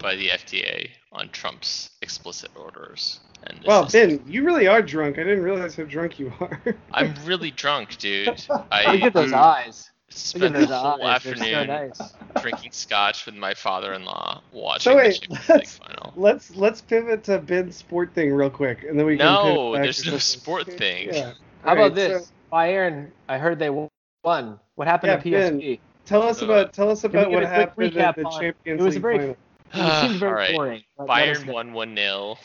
by 0.00 0.14
the 0.14 0.28
FDA 0.30 0.90
on 1.12 1.30
Trump's 1.30 1.90
explicit 2.02 2.50
orders. 2.54 3.20
And 3.44 3.58
this 3.58 3.66
Wow, 3.66 3.84
is- 3.84 3.92
Ben, 3.92 4.20
you 4.26 4.44
really 4.44 4.66
are 4.66 4.82
drunk. 4.82 5.18
I 5.18 5.22
didn't 5.24 5.42
realize 5.42 5.74
how 5.74 5.84
drunk 5.84 6.18
you 6.18 6.32
are. 6.40 6.60
I'm 6.92 7.14
really 7.24 7.50
drunk, 7.50 7.96
dude. 7.98 8.28
I, 8.70 8.92
Look 8.92 9.02
at 9.02 9.14
those 9.14 9.32
Mm. 9.32 9.36
eyes. 9.42 9.90
Look 10.34 10.42
at 10.42 10.48
spent 10.56 10.68
the 10.68 10.76
whole 10.78 11.02
eyes. 11.02 11.22
They're 11.22 11.36
so 11.36 11.42
afternoon 11.44 11.66
nice. 11.68 12.12
drinking 12.40 12.72
scotch 12.72 13.26
with 13.26 13.34
my 13.36 13.54
father-in-law, 13.54 14.42
watching 14.52 14.80
So 14.82 14.90
the 14.90 14.96
wait, 14.96 15.20
Champions 15.20 15.48
League 15.48 15.58
let's 15.58 15.78
final. 15.78 16.12
let's 16.16 16.56
let's 16.56 16.80
pivot 16.80 17.24
to 17.24 17.38
Ben's 17.38 17.76
sport 17.76 18.12
thing 18.14 18.32
real 18.32 18.50
quick, 18.50 18.84
and 18.88 18.98
then 18.98 19.06
we 19.06 19.16
can. 19.16 19.26
No, 19.26 19.72
there's 19.72 20.02
to 20.02 20.10
no 20.12 20.18
something. 20.18 20.20
sport 20.20 20.66
thing. 20.78 21.08
Yeah. 21.12 21.32
How 21.62 21.70
Alright, 21.70 21.86
about 21.86 21.94
this? 21.94 22.26
so 22.26 22.32
Bayern, 22.52 23.10
I 23.28 23.38
heard 23.38 23.58
they 23.58 23.70
won. 23.70 24.58
What 24.76 24.86
happened 24.88 25.22
to 25.22 25.28
Yeah, 25.28 25.50
Ben, 25.50 25.60
PSG? 25.60 25.80
tell 26.04 26.22
us 26.22 26.42
Uh, 26.42 26.46
about 26.46 26.72
tell 26.72 26.90
us 26.90 27.04
about 27.04 27.30
what 27.30 27.42
happened 27.44 27.96
at 27.96 28.16
the 28.16 28.24
on- 28.24 28.40
Champions 28.40 28.80
it 28.80 28.84
was 28.84 28.94
a 28.94 28.98
League 28.98 29.02
very- 29.02 29.18
final. 29.18 29.36
It 29.74 30.00
seems 30.02 30.16
very 30.20 30.30
All 30.32 30.36
right. 30.36 30.54
boring. 30.54 30.82
but 30.96 31.08
let 31.08 31.28
us 31.28 31.38
Bayern 31.42 31.52
won 31.52 31.72
1 31.72 31.96
0. 31.96 32.38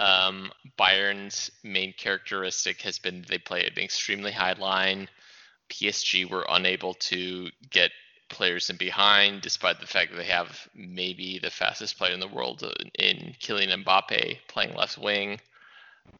Um, 0.00 0.52
Bayern's 0.78 1.50
main 1.64 1.92
characteristic 1.98 2.80
has 2.82 3.00
been 3.00 3.24
they 3.28 3.38
play 3.38 3.64
an 3.66 3.76
extremely 3.82 4.30
high 4.30 4.52
line. 4.52 5.08
PSG 5.70 6.28
were 6.28 6.46
unable 6.48 6.94
to 6.94 7.48
get 7.70 7.90
players 8.28 8.70
in 8.70 8.76
behind, 8.76 9.40
despite 9.40 9.80
the 9.80 9.86
fact 9.86 10.10
that 10.10 10.18
they 10.18 10.24
have 10.24 10.68
maybe 10.74 11.38
the 11.38 11.50
fastest 11.50 11.98
player 11.98 12.12
in 12.12 12.20
the 12.20 12.28
world 12.28 12.62
in 12.98 13.34
Kylian 13.40 13.84
Mbappe 13.84 14.38
playing 14.48 14.74
left 14.74 14.98
wing. 14.98 15.40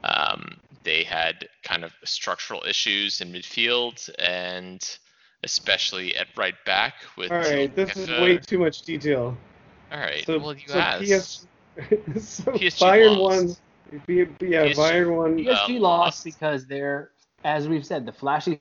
Um, 0.03 0.57
they 0.83 1.03
had 1.03 1.47
kind 1.63 1.83
of 1.83 1.91
structural 2.05 2.63
issues 2.67 3.21
in 3.21 3.31
midfield 3.31 4.09
and 4.17 4.97
especially 5.43 6.15
at 6.15 6.27
right 6.37 6.55
back 6.65 6.95
with. 7.17 7.31
All 7.31 7.37
right, 7.37 7.73
this 7.75 7.95
is 7.95 8.09
way 8.21 8.37
too 8.37 8.59
much 8.59 8.81
detail. 8.83 9.37
All 9.91 9.99
right. 9.99 10.25
So, 10.25 10.39
well, 10.39 10.53
you 10.53 10.61
so 10.67 10.79
asked. 10.79 11.03
PS, 11.03 11.47
so 12.19 12.51
PSG 12.53 12.81
Bayern 12.81 13.17
lost. 13.17 13.59
won. 13.91 14.01
B- 14.07 14.25
yeah, 14.47 14.63
PSG 14.63 14.75
Bayern 14.75 15.15
won. 15.15 15.37
PSG 15.37 15.77
Uh, 15.77 15.79
lost 15.79 15.79
lost. 15.81 16.23
because 16.23 16.65
they're, 16.67 17.09
as 17.43 17.67
we've 17.67 17.85
said, 17.85 18.05
the 18.05 18.11
flashy 18.11 18.59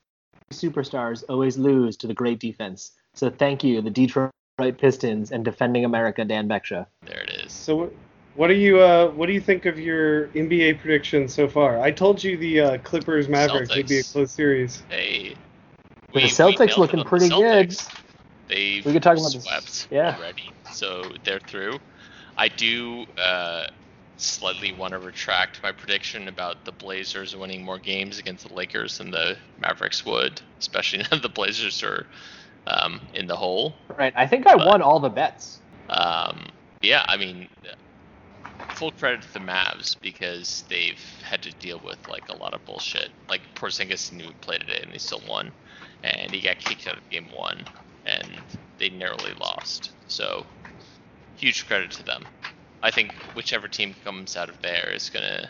superstars 0.50 1.24
always 1.28 1.58
lose 1.58 1.96
to 1.98 2.06
the 2.06 2.14
great 2.14 2.38
defense. 2.40 2.92
So 3.14 3.30
thank 3.30 3.62
you, 3.64 3.80
the 3.82 3.90
Detroit 3.90 4.30
Pistons 4.78 5.32
and 5.32 5.44
defending 5.44 5.84
America, 5.84 6.24
Dan 6.24 6.48
Beksha. 6.48 6.86
There 7.06 7.20
it 7.20 7.30
is. 7.44 7.52
So 7.52 7.76
what? 7.76 7.92
What 8.34 8.46
do 8.46 8.54
you 8.54 8.78
uh, 8.78 9.08
what 9.08 9.26
do 9.26 9.32
you 9.32 9.40
think 9.40 9.66
of 9.66 9.80
your 9.80 10.28
NBA 10.28 10.78
predictions 10.80 11.34
so 11.34 11.48
far? 11.48 11.80
I 11.80 11.90
told 11.90 12.22
you 12.22 12.36
the 12.36 12.60
uh, 12.60 12.78
Clippers 12.84 13.28
Mavericks 13.28 13.74
would 13.74 13.88
be 13.88 13.98
a 13.98 14.02
close 14.04 14.30
series. 14.30 14.82
They. 14.88 15.34
The 16.12 16.14
we- 16.14 16.22
we 16.22 16.28
Celtics 16.28 16.76
looking 16.76 17.00
on 17.00 17.04
the 17.04 17.08
pretty 17.08 17.28
good. 17.30 17.70
Celtics. 17.70 17.92
They 18.46 18.80
We 18.84 18.92
could 18.92 19.02
talk 19.02 19.18
about 19.18 19.32
this- 19.32 19.42
swept 19.44 19.88
yeah. 19.90 20.14
already, 20.16 20.52
so 20.72 21.02
they're 21.24 21.40
through. 21.40 21.80
I 22.36 22.46
do 22.46 23.06
uh, 23.20 23.66
slightly 24.20 24.72
want 24.72 24.92
to 24.92 24.98
retract 24.98 25.62
my 25.62 25.72
prediction 25.72 26.28
about 26.28 26.64
the 26.64 26.72
Blazers 26.72 27.34
winning 27.36 27.64
more 27.64 27.78
games 27.78 28.18
against 28.18 28.46
the 28.48 28.54
Lakers 28.54 28.98
than 28.98 29.10
the 29.10 29.36
Mavericks 29.60 30.04
would, 30.04 30.40
especially 30.58 30.98
now 31.10 31.18
the 31.18 31.28
Blazers 31.28 31.82
are 31.82 32.06
um, 32.66 33.00
in 33.14 33.26
the 33.26 33.36
hole. 33.36 33.74
Right. 33.96 34.12
I 34.16 34.26
think 34.26 34.46
I 34.46 34.56
But- 34.56 34.66
won 34.66 34.82
all 34.82 35.00
the 35.00 35.08
bets. 35.08 35.60
Um, 35.88 36.46
yeah, 36.82 37.04
I 37.08 37.16
mean, 37.16 37.48
full 38.74 38.92
credit 38.92 39.22
to 39.22 39.32
the 39.32 39.38
Mavs 39.40 39.96
because 40.00 40.64
they've 40.68 41.00
had 41.24 41.42
to 41.42 41.50
deal 41.52 41.80
with 41.84 42.06
like 42.08 42.28
a 42.28 42.36
lot 42.36 42.54
of 42.54 42.64
bullshit. 42.66 43.10
Like 43.28 43.40
Porzingis 43.54 44.12
knew 44.12 44.24
he 44.26 44.32
played 44.40 44.60
today 44.60 44.80
and 44.82 44.92
they 44.92 44.98
still 44.98 45.22
won, 45.28 45.50
and 46.02 46.30
he 46.30 46.40
got 46.40 46.58
kicked 46.58 46.86
out 46.86 46.98
of 46.98 47.08
game 47.10 47.26
one, 47.34 47.64
and 48.06 48.28
they 48.78 48.90
narrowly 48.90 49.32
lost. 49.40 49.92
So, 50.08 50.44
huge 51.36 51.66
credit 51.66 51.90
to 51.92 52.02
them. 52.04 52.24
I 52.82 52.90
think 52.90 53.12
whichever 53.34 53.68
team 53.68 53.94
comes 54.04 54.36
out 54.36 54.48
of 54.48 54.60
there 54.62 54.90
is 54.92 55.10
gonna 55.10 55.48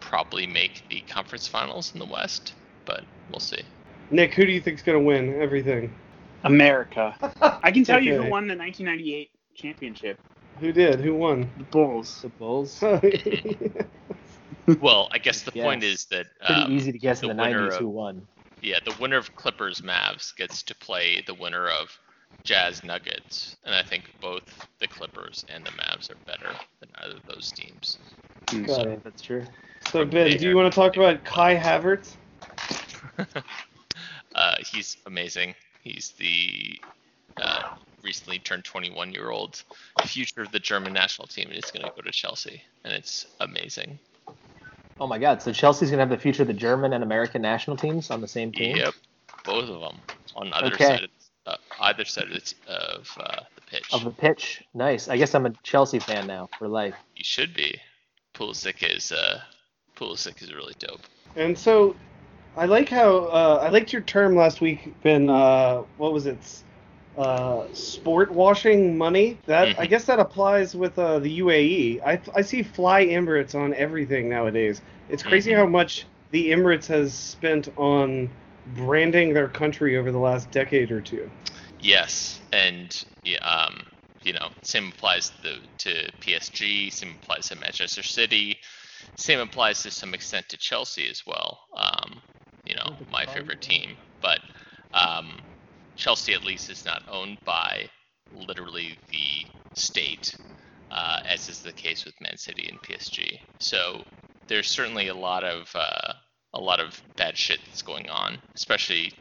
probably 0.00 0.46
make 0.46 0.82
the 0.90 1.00
conference 1.02 1.46
finals 1.48 1.92
in 1.94 1.98
the 1.98 2.06
West, 2.06 2.54
but 2.84 3.04
we'll 3.30 3.40
see. 3.40 3.62
Nick, 4.10 4.34
who 4.34 4.44
do 4.46 4.52
you 4.52 4.60
think's 4.60 4.82
gonna 4.82 5.00
win 5.00 5.40
everything? 5.40 5.92
America. 6.44 7.14
I 7.62 7.70
can 7.72 7.84
tell 7.84 8.00
you 8.02 8.14
who 8.22 8.30
won 8.30 8.46
the 8.46 8.56
1998 8.56 9.30
championship. 9.54 10.18
Who 10.60 10.72
did? 10.72 11.00
Who 11.00 11.14
won? 11.14 11.50
The 11.56 11.64
Bulls. 11.64 12.20
The 12.22 12.28
Bulls. 12.28 12.82
Well, 14.80 15.08
I 15.12 15.18
guess 15.18 15.42
the 15.42 15.52
point 15.52 15.82
is 15.82 16.04
that 16.06 16.26
Pretty 16.44 16.60
um, 16.60 16.72
easy 16.72 16.92
to 16.92 16.98
guess 16.98 17.22
in 17.22 17.28
the 17.28 17.34
the 17.34 17.42
90s 17.42 17.72
of- 17.72 17.78
who 17.78 17.88
won. 17.88 18.26
yeah, 18.60 18.78
the 18.84 18.94
winner 19.00 19.16
of 19.16 19.34
Clippers 19.34 19.80
Mavs 19.80 20.36
gets 20.36 20.62
to 20.64 20.74
play 20.74 21.22
the 21.26 21.32
winner 21.32 21.68
of 21.68 21.98
Jazz 22.48 22.82
Nuggets, 22.82 23.58
and 23.66 23.74
I 23.74 23.82
think 23.82 24.04
both 24.22 24.66
the 24.80 24.86
Clippers 24.86 25.44
and 25.50 25.66
the 25.66 25.70
Mavs 25.72 26.10
are 26.10 26.16
better 26.26 26.50
than 26.80 26.88
either 27.04 27.16
of 27.16 27.26
those 27.26 27.52
teams. 27.52 27.98
Got 28.66 28.86
it. 28.86 29.04
That's 29.04 29.20
true. 29.20 29.44
So 29.90 30.06
Ben, 30.06 30.34
do 30.38 30.48
you 30.48 30.56
want 30.56 30.72
to 30.72 30.74
talk 30.74 30.96
about 30.96 31.22
Kai 31.24 31.54
Havertz? 31.56 32.14
uh, 34.34 34.54
he's 34.72 34.96
amazing. 35.04 35.54
He's 35.82 36.14
the 36.18 36.78
uh, 37.38 37.64
recently 38.02 38.38
turned 38.38 38.64
21 38.64 39.12
year 39.12 39.28
old 39.28 39.62
future 40.06 40.40
of 40.40 40.50
the 40.50 40.58
German 40.58 40.94
national 40.94 41.28
team, 41.28 41.48
and 41.48 41.54
he's 41.54 41.70
going 41.70 41.84
to 41.84 41.92
go 41.94 42.00
to 42.00 42.10
Chelsea, 42.10 42.62
and 42.82 42.94
it's 42.94 43.26
amazing. 43.40 43.98
Oh 44.98 45.06
my 45.06 45.18
God! 45.18 45.42
So 45.42 45.52
Chelsea's 45.52 45.90
gonna 45.90 46.00
have 46.00 46.08
the 46.08 46.16
future 46.16 46.42
of 46.42 46.48
the 46.48 46.54
German 46.54 46.94
and 46.94 47.04
American 47.04 47.42
national 47.42 47.76
teams 47.76 48.10
on 48.10 48.22
the 48.22 48.26
same 48.26 48.52
team. 48.52 48.74
Yep, 48.74 48.94
both 49.44 49.68
of 49.68 49.80
them 49.80 49.98
on 50.34 50.50
either 50.54 50.74
Okay. 50.74 50.84
side 50.86 51.04
of, 51.04 51.10
uh, 51.48 51.56
either 51.80 52.04
side 52.04 52.30
of, 52.30 52.32
the, 52.32 52.54
of 52.72 53.18
uh, 53.20 53.40
the 53.54 53.60
pitch. 53.62 53.92
Of 53.94 54.04
the 54.04 54.10
pitch, 54.10 54.62
nice. 54.74 55.08
I 55.08 55.16
guess 55.16 55.34
I'm 55.34 55.46
a 55.46 55.50
Chelsea 55.62 55.98
fan 55.98 56.26
now 56.26 56.48
for 56.58 56.68
life. 56.68 56.94
You 57.16 57.24
should 57.24 57.54
be. 57.54 57.80
Pulisic 58.34 58.82
is 58.96 59.10
uh, 59.12 59.40
Pulisic 59.96 60.42
is 60.42 60.52
really 60.54 60.74
dope. 60.78 61.00
And 61.36 61.58
so, 61.58 61.96
I 62.56 62.66
like 62.66 62.88
how 62.88 63.24
uh, 63.26 63.60
I 63.62 63.68
liked 63.70 63.92
your 63.92 64.02
term 64.02 64.36
last 64.36 64.60
week, 64.60 64.94
Ben. 65.02 65.28
Uh, 65.28 65.82
what 65.96 66.12
was 66.12 66.26
it? 66.26 66.62
Uh, 67.16 67.66
sport 67.72 68.30
washing 68.30 68.96
money. 68.96 69.36
That 69.46 69.76
I 69.76 69.86
Mhm. 69.86 69.90
guess 69.90 70.04
that 70.04 70.20
applies 70.20 70.76
with 70.76 70.96
uh, 70.98 71.18
the 71.18 71.38
UAE. 71.40 72.00
I 72.04 72.20
I 72.34 72.42
see 72.42 72.62
Fly 72.62 73.06
Emirates 73.06 73.56
on 73.56 73.74
everything 73.74 74.28
nowadays. 74.28 74.80
It's 75.10 75.24
crazy 75.24 75.50
Mhm. 75.50 75.56
how 75.56 75.66
much 75.66 76.06
the 76.30 76.52
Emirates 76.52 76.86
has 76.86 77.12
spent 77.12 77.68
on 77.76 78.28
branding 78.74 79.34
their 79.34 79.48
country 79.48 79.96
over 79.96 80.10
the 80.10 80.18
last 80.18 80.50
decade 80.50 80.90
or 80.90 81.00
two. 81.00 81.30
Yes, 81.80 82.40
and 82.52 83.04
yeah, 83.22 83.38
um, 83.38 83.82
you 84.22 84.32
know, 84.32 84.48
same 84.62 84.88
applies 84.88 85.30
to, 85.42 85.58
to 85.78 86.12
PSG. 86.20 86.92
Same 86.92 87.14
applies 87.22 87.48
to 87.48 87.56
Manchester 87.56 88.02
City. 88.02 88.58
Same 89.16 89.38
applies 89.40 89.82
to 89.82 89.90
some 89.90 90.14
extent 90.14 90.48
to 90.48 90.56
Chelsea 90.56 91.08
as 91.08 91.24
well. 91.26 91.60
Um, 91.76 92.20
you 92.66 92.74
know, 92.74 92.96
my 93.10 93.24
favorite 93.26 93.62
team, 93.62 93.96
but 94.20 94.40
um, 94.92 95.38
Chelsea 95.96 96.34
at 96.34 96.44
least 96.44 96.68
is 96.70 96.84
not 96.84 97.02
owned 97.08 97.38
by 97.44 97.88
literally 98.32 98.98
the 99.10 99.46
state, 99.74 100.36
uh, 100.90 101.20
as 101.26 101.48
is 101.48 101.60
the 101.60 101.72
case 101.72 102.04
with 102.04 102.20
Man 102.20 102.36
City 102.36 102.68
and 102.68 102.78
PSG. 102.82 103.38
So 103.58 104.02
there's 104.48 104.68
certainly 104.68 105.08
a 105.08 105.14
lot 105.14 105.44
of 105.44 105.70
uh, 105.74 106.12
a 106.58 106.60
lot 106.60 106.80
of 106.80 107.00
bad 107.16 107.38
shit 107.38 107.60
that's 107.66 107.82
going 107.82 108.10
on, 108.10 108.38
especially 108.54 109.12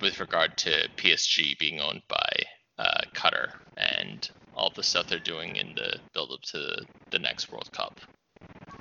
with 0.00 0.20
regard 0.20 0.56
to 0.56 0.88
PSG 0.96 1.58
being 1.58 1.80
owned 1.80 2.02
by 2.08 2.30
uh, 2.78 3.00
Qatar 3.14 3.50
and 3.76 4.30
all 4.54 4.70
the 4.74 4.82
stuff 4.82 5.08
they're 5.08 5.18
doing 5.18 5.56
in 5.56 5.74
the 5.74 5.98
build 6.14 6.30
up 6.32 6.40
to 6.42 6.76
the 7.10 7.18
next 7.18 7.50
World 7.50 7.68
Cup. 7.72 8.00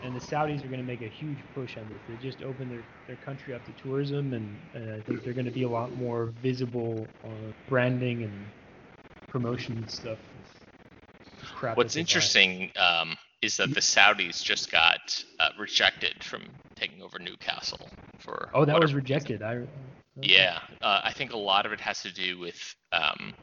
And 0.04 0.16
the 0.16 0.20
Saudis 0.20 0.64
are 0.64 0.68
going 0.68 0.80
to 0.80 0.86
make 0.86 1.02
a 1.02 1.08
huge 1.08 1.40
push 1.56 1.76
on 1.76 1.90
this. 1.90 1.98
They 2.08 2.30
just 2.30 2.44
opened 2.44 2.72
their, 2.72 2.84
their 3.08 3.16
country 3.18 3.56
up 3.56 3.66
to 3.66 3.72
tourism, 3.82 4.34
and, 4.34 4.56
and 4.76 4.92
I 4.92 5.02
think 5.02 5.24
they're 5.24 5.34
going 5.34 5.46
to 5.46 5.52
be 5.52 5.64
a 5.64 5.70
lot 5.70 5.92
more 5.98 6.28
visible 6.44 7.08
on 7.24 7.54
branding 7.68 8.24
and 8.24 8.46
promotion 9.28 9.78
and 9.78 9.90
stuff. 9.90 10.20
What's 11.60 11.96
that 11.96 11.98
they 11.98 12.00
buy. 12.00 12.00
interesting 12.00 12.72
um, 12.76 13.18
is 13.42 13.58
that 13.58 13.74
the 13.74 13.80
Saudis 13.80 14.44
just 14.44 14.72
got 14.72 15.24
uh, 15.40 15.50
rejected 15.60 16.24
from 16.24 16.44
taking 16.76 16.87
over 17.08 17.20
Newcastle 17.20 17.90
for. 18.20 18.50
Oh, 18.54 18.66
that 18.66 18.76
was 18.76 18.94
whatever 18.94 18.98
rejected. 18.98 19.42
I. 19.42 19.56
okay. 19.56 19.68
Yeah, 20.22 20.60
uh, 20.82 21.02
I 21.04 21.14
think 21.14 21.34
a 21.34 21.38
lot 21.38 21.66
of 21.66 21.72
it 21.72 21.80
has 21.80 22.02
to 22.04 22.14
do 22.14 22.38
with 22.40 22.76
um, 22.92 23.34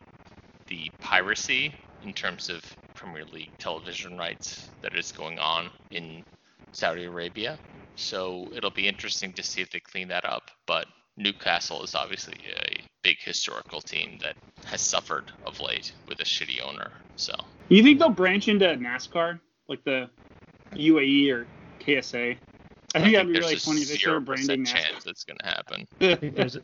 the 0.67 0.91
piracy 1.01 1.75
in 2.05 2.13
terms 2.13 2.51
of 2.51 2.63
Premier 2.95 3.25
League 3.25 3.51
television 3.59 4.19
rights 4.19 4.69
that 4.83 4.95
is 4.95 5.13
going 5.13 5.39
on 5.39 5.71
in 5.91 6.23
Saudi 6.73 7.05
Arabia. 7.05 7.59
So 7.97 8.49
it'll 8.55 8.71
be 8.71 8.87
interesting 8.89 9.33
to 9.35 9.43
see 9.43 9.61
if 9.61 9.71
they 9.71 9.81
clean 9.81 10.09
that 10.09 10.25
up. 10.25 10.51
But 10.67 10.87
Newcastle 11.17 11.83
is 11.83 11.95
obviously 11.95 12.35
a 12.61 12.81
big 13.03 13.19
historical 13.21 13.81
team 13.81 14.19
that 14.23 14.37
has 14.67 14.81
suffered 14.81 15.31
of 15.47 15.61
late 15.61 15.93
with 16.09 16.21
a 16.21 16.25
shitty 16.25 16.61
owner. 16.67 16.91
So 17.17 17.35
You 17.69 17.83
think 17.83 17.99
they'll 17.99 18.09
branch 18.09 18.49
into 18.49 18.67
NASCAR, 18.67 19.39
like 19.69 19.85
the 19.85 20.11
UAE 20.75 21.31
or 21.31 21.47
KSA? 21.81 22.37
I 22.95 23.01
think 23.01 23.15
that'd 23.15 23.27
be 23.27 23.33
there's 23.35 23.45
really 23.45 23.57
a 23.57 23.61
funny 23.61 23.81
if 23.83 23.89
they 23.89 23.97
started 23.97 24.23
0% 24.23 24.27
branding 24.27 24.65
chance 24.65 25.07
it's 25.07 25.25
going 25.25 25.39
to 25.39 25.47
happen. 25.47 25.87
I 26.01 26.15
think 26.17 26.37
there's, 26.37 26.57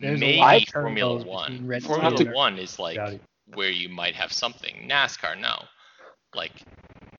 there's 0.00 0.20
Maybe 0.20 0.40
a 0.40 0.64
Formula 0.72 1.24
One. 1.24 1.66
Red 1.66 1.82
Formula 1.82 2.14
Bull 2.14 2.32
One 2.32 2.58
is 2.58 2.78
like 2.78 2.96
Saudi. 2.96 3.20
where 3.54 3.70
you 3.70 3.88
might 3.88 4.14
have 4.14 4.32
something. 4.32 4.88
NASCAR, 4.88 5.40
no. 5.40 5.54
Like, 6.34 6.52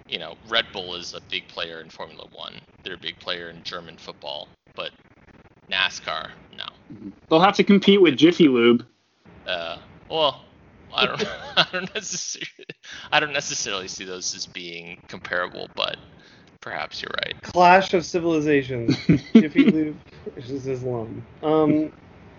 you 0.07 0.17
know, 0.17 0.35
Red 0.47 0.65
Bull 0.71 0.95
is 0.95 1.13
a 1.13 1.21
big 1.29 1.47
player 1.49 1.81
in 1.81 1.89
Formula 1.89 2.25
One. 2.31 2.55
They're 2.83 2.95
a 2.95 2.97
big 2.97 3.19
player 3.19 3.49
in 3.49 3.63
German 3.63 3.97
football, 3.97 4.47
but 4.75 4.91
NASCAR, 5.69 6.31
no. 6.57 6.65
They'll 7.29 7.41
have 7.41 7.55
to 7.55 7.63
compete 7.63 8.01
with 8.01 8.15
Jiffy 8.17 8.47
Lube. 8.47 8.85
Uh, 9.45 9.79
well, 10.09 10.41
I 10.93 11.05
don't, 11.05 11.23
I 11.57 11.67
don't 11.71 11.93
necessarily, 11.93 12.47
I 13.11 13.19
don't 13.19 13.33
necessarily 13.33 13.87
see 13.87 14.05
those 14.05 14.33
as 14.35 14.45
being 14.45 15.01
comparable, 15.07 15.69
but 15.75 15.97
perhaps 16.63 17.01
you're 17.01 17.11
right. 17.25 17.35
Clash 17.41 17.93
of 17.93 18.05
Civilizations. 18.05 18.95
Jiffy 19.33 19.65
Lube 19.65 19.97
versus 20.35 20.65
Islam. 20.65 21.23
Um, 21.43 21.91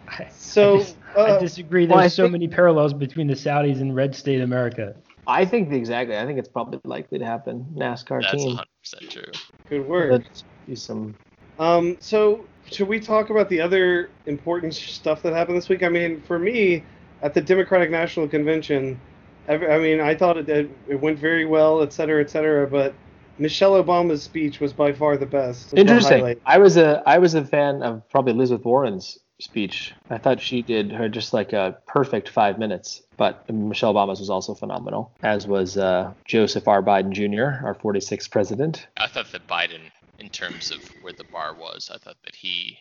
I- 0.08 0.28
So, 0.34 0.76
I, 0.76 0.78
dis- 0.78 0.94
I 1.16 1.20
uh, 1.20 1.38
disagree. 1.38 1.86
well, 1.86 1.98
There's 1.98 2.12
I 2.12 2.16
so 2.16 2.22
think- 2.24 2.32
many 2.32 2.48
parallels 2.48 2.94
between 2.94 3.26
the 3.26 3.34
Saudis 3.34 3.80
and 3.80 3.94
red 3.94 4.14
state 4.14 4.40
America. 4.40 4.96
I 5.26 5.44
think 5.44 5.72
exactly. 5.72 6.16
I 6.18 6.26
think 6.26 6.38
it's 6.38 6.48
probably 6.48 6.80
likely 6.84 7.18
to 7.18 7.24
happen. 7.24 7.66
NASCAR 7.74 8.22
That's 8.22 8.42
team. 8.44 8.58
100% 8.84 9.10
true. 9.10 9.22
good 9.70 9.86
work. 9.88 10.10
Let's 10.12 10.44
do 10.66 10.76
some. 10.76 11.14
Um, 11.58 11.96
so 12.00 12.44
should 12.70 12.88
we 12.88 13.00
talk 13.00 13.30
about 13.30 13.48
the 13.48 13.60
other 13.60 14.10
important 14.26 14.74
stuff 14.74 15.22
that 15.22 15.32
happened 15.32 15.56
this 15.56 15.68
week? 15.70 15.82
I 15.82 15.88
mean, 15.88 16.20
for 16.22 16.38
me, 16.38 16.84
at 17.22 17.32
the 17.32 17.40
Democratic 17.40 17.90
National 17.90 18.28
Convention, 18.28 19.00
I, 19.48 19.54
I 19.54 19.78
mean, 19.78 20.00
I 20.00 20.14
thought 20.14 20.36
it, 20.36 20.48
it, 20.48 20.70
it 20.88 21.00
went 21.00 21.18
very 21.18 21.46
well, 21.46 21.82
et 21.82 21.92
cetera, 21.94 22.20
et 22.22 22.28
cetera. 22.28 22.66
But 22.66 22.94
Michelle 23.38 23.82
Obama's 23.82 24.22
speech 24.22 24.60
was 24.60 24.72
by 24.72 24.92
far 24.92 25.16
the 25.16 25.26
best. 25.26 25.64
was 25.64 25.70
the 25.72 25.80
Interesting. 25.80 26.40
I 26.46 26.58
was 26.58 26.76
a 26.76 27.02
I 27.06 27.18
was 27.18 27.34
a 27.34 27.44
fan 27.44 27.82
of 27.82 28.08
probably 28.10 28.32
Elizabeth 28.32 28.64
Warren's 28.64 29.18
speech. 29.40 29.92
I 30.10 30.18
thought 30.18 30.40
she 30.40 30.62
did 30.62 30.92
her 30.92 31.08
just 31.08 31.32
like 31.32 31.52
a 31.52 31.78
perfect 31.86 32.28
five 32.28 32.58
minutes. 32.58 33.02
But 33.16 33.48
Michelle 33.50 33.94
Obama's 33.94 34.20
was 34.20 34.30
also 34.30 34.54
phenomenal, 34.54 35.12
as 35.22 35.46
was 35.46 35.76
uh, 35.76 36.12
Joseph 36.24 36.66
R. 36.66 36.82
Biden 36.82 37.10
Jr., 37.12 37.64
our 37.64 37.74
46th 37.74 38.30
president. 38.30 38.86
I 38.96 39.06
thought 39.06 39.30
that 39.32 39.46
Biden, 39.46 39.90
in 40.18 40.28
terms 40.30 40.70
of 40.70 40.82
where 41.02 41.12
the 41.12 41.24
bar 41.24 41.54
was, 41.54 41.90
I 41.92 41.98
thought 41.98 42.16
that 42.24 42.34
he 42.34 42.78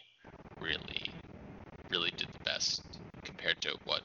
really, 0.60 1.12
really 1.92 2.12
did 2.18 2.30
the 2.30 2.44
best 2.44 2.82
compared 3.24 3.62
to 3.62 3.78
what 3.86 4.02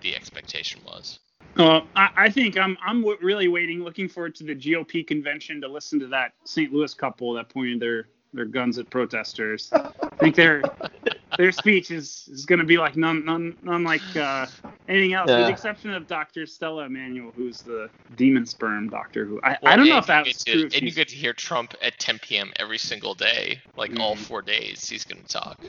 the 0.00 0.14
expectation 0.14 0.82
was. 0.84 1.18
Well, 1.56 1.86
I, 1.96 2.08
I 2.16 2.30
think 2.30 2.58
I'm 2.58 2.76
I'm 2.84 3.00
w- 3.00 3.18
really 3.22 3.48
waiting, 3.48 3.82
looking 3.82 4.08
forward 4.08 4.34
to 4.36 4.44
the 4.44 4.54
GOP 4.54 5.06
convention 5.06 5.60
to 5.62 5.68
listen 5.68 5.98
to 6.00 6.06
that 6.08 6.32
St. 6.44 6.72
Louis 6.72 6.92
couple 6.94 7.32
that 7.34 7.48
pointed 7.48 7.80
their 7.80 8.08
their 8.34 8.44
guns 8.44 8.78
at 8.78 8.90
protesters. 8.90 9.70
I 9.72 9.90
think 10.20 10.34
their 10.34 10.62
their 11.38 11.52
speech 11.52 11.90
is, 11.90 12.28
is 12.30 12.44
going 12.46 12.58
to 12.58 12.64
be 12.64 12.76
like 12.76 12.96
none 12.96 13.24
none 13.24 13.56
none 13.62 13.84
like 13.84 14.02
uh, 14.16 14.46
anything 14.88 15.14
else, 15.14 15.28
with 15.30 15.38
the 15.46 15.48
exception 15.48 15.92
of 15.92 16.06
Dr. 16.06 16.44
Stella 16.46 16.84
Immanuel, 16.86 17.32
who's 17.34 17.62
the 17.62 17.88
demon 18.16 18.44
sperm 18.44 18.88
doctor. 18.90 19.24
Who 19.24 19.40
I, 19.42 19.56
I 19.64 19.76
don't 19.76 19.88
know 19.88 19.98
if 19.98 20.06
that's 20.06 20.28
you 20.28 20.32
get 20.34 20.38
to- 20.44 20.52
true. 20.58 20.66
if 20.66 20.74
And 20.74 20.82
you 20.82 20.92
get 20.92 21.08
to 21.08 21.16
hear 21.16 21.32
Trump 21.32 21.74
at 21.82 21.98
10 21.98 22.18
p.m. 22.18 22.52
every 22.56 22.78
single 22.78 23.14
day, 23.14 23.60
like 23.76 23.98
all 23.98 24.14
Mhm. 24.14 24.18
four 24.18 24.42
days. 24.42 24.86
He's 24.88 25.04
going 25.04 25.22
to 25.24 25.28
talk. 25.32 25.64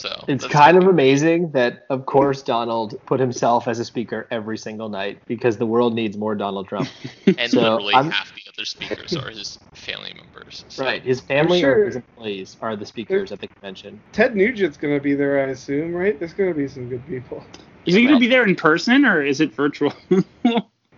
So 0.00 0.24
It's 0.28 0.46
kind 0.46 0.78
of 0.78 0.84
amazing 0.84 1.50
that, 1.50 1.84
of 1.90 2.06
course, 2.06 2.40
Donald 2.42 2.98
put 3.04 3.20
himself 3.20 3.68
as 3.68 3.78
a 3.80 3.84
speaker 3.84 4.26
every 4.30 4.56
single 4.56 4.88
night 4.88 5.20
because 5.28 5.58
the 5.58 5.66
world 5.66 5.94
needs 5.94 6.16
more 6.16 6.34
Donald 6.34 6.68
Trump. 6.68 6.88
and 7.26 7.50
so 7.50 7.60
literally 7.60 7.94
I'm- 7.94 8.10
half 8.10 8.34
the 8.34 8.40
other 8.50 8.64
speakers 8.64 9.14
are 9.14 9.28
his 9.28 9.58
family 9.74 10.14
members. 10.14 10.64
So 10.68 10.84
Right. 10.84 11.02
His 11.02 11.20
family 11.20 11.60
sure. 11.60 11.82
or 11.82 11.84
his 11.84 11.96
employees 11.96 12.56
are 12.62 12.76
the 12.76 12.86
speakers 12.86 13.30
at 13.30 13.40
the 13.40 13.48
convention. 13.48 14.00
Ted 14.12 14.34
Nugent's 14.34 14.78
going 14.78 14.94
to 14.94 15.02
be 15.02 15.14
there, 15.14 15.38
I 15.38 15.50
assume, 15.50 15.92
right? 15.94 16.18
There's 16.18 16.32
going 16.32 16.48
to 16.50 16.56
be 16.56 16.66
some 16.66 16.88
good 16.88 17.06
people. 17.06 17.44
is 17.84 17.94
he 17.94 18.02
going 18.04 18.14
to 18.14 18.20
be 18.20 18.26
there 18.26 18.44
in 18.46 18.56
person 18.56 19.04
or 19.04 19.22
is 19.22 19.42
it 19.42 19.52
virtual? 19.54 19.92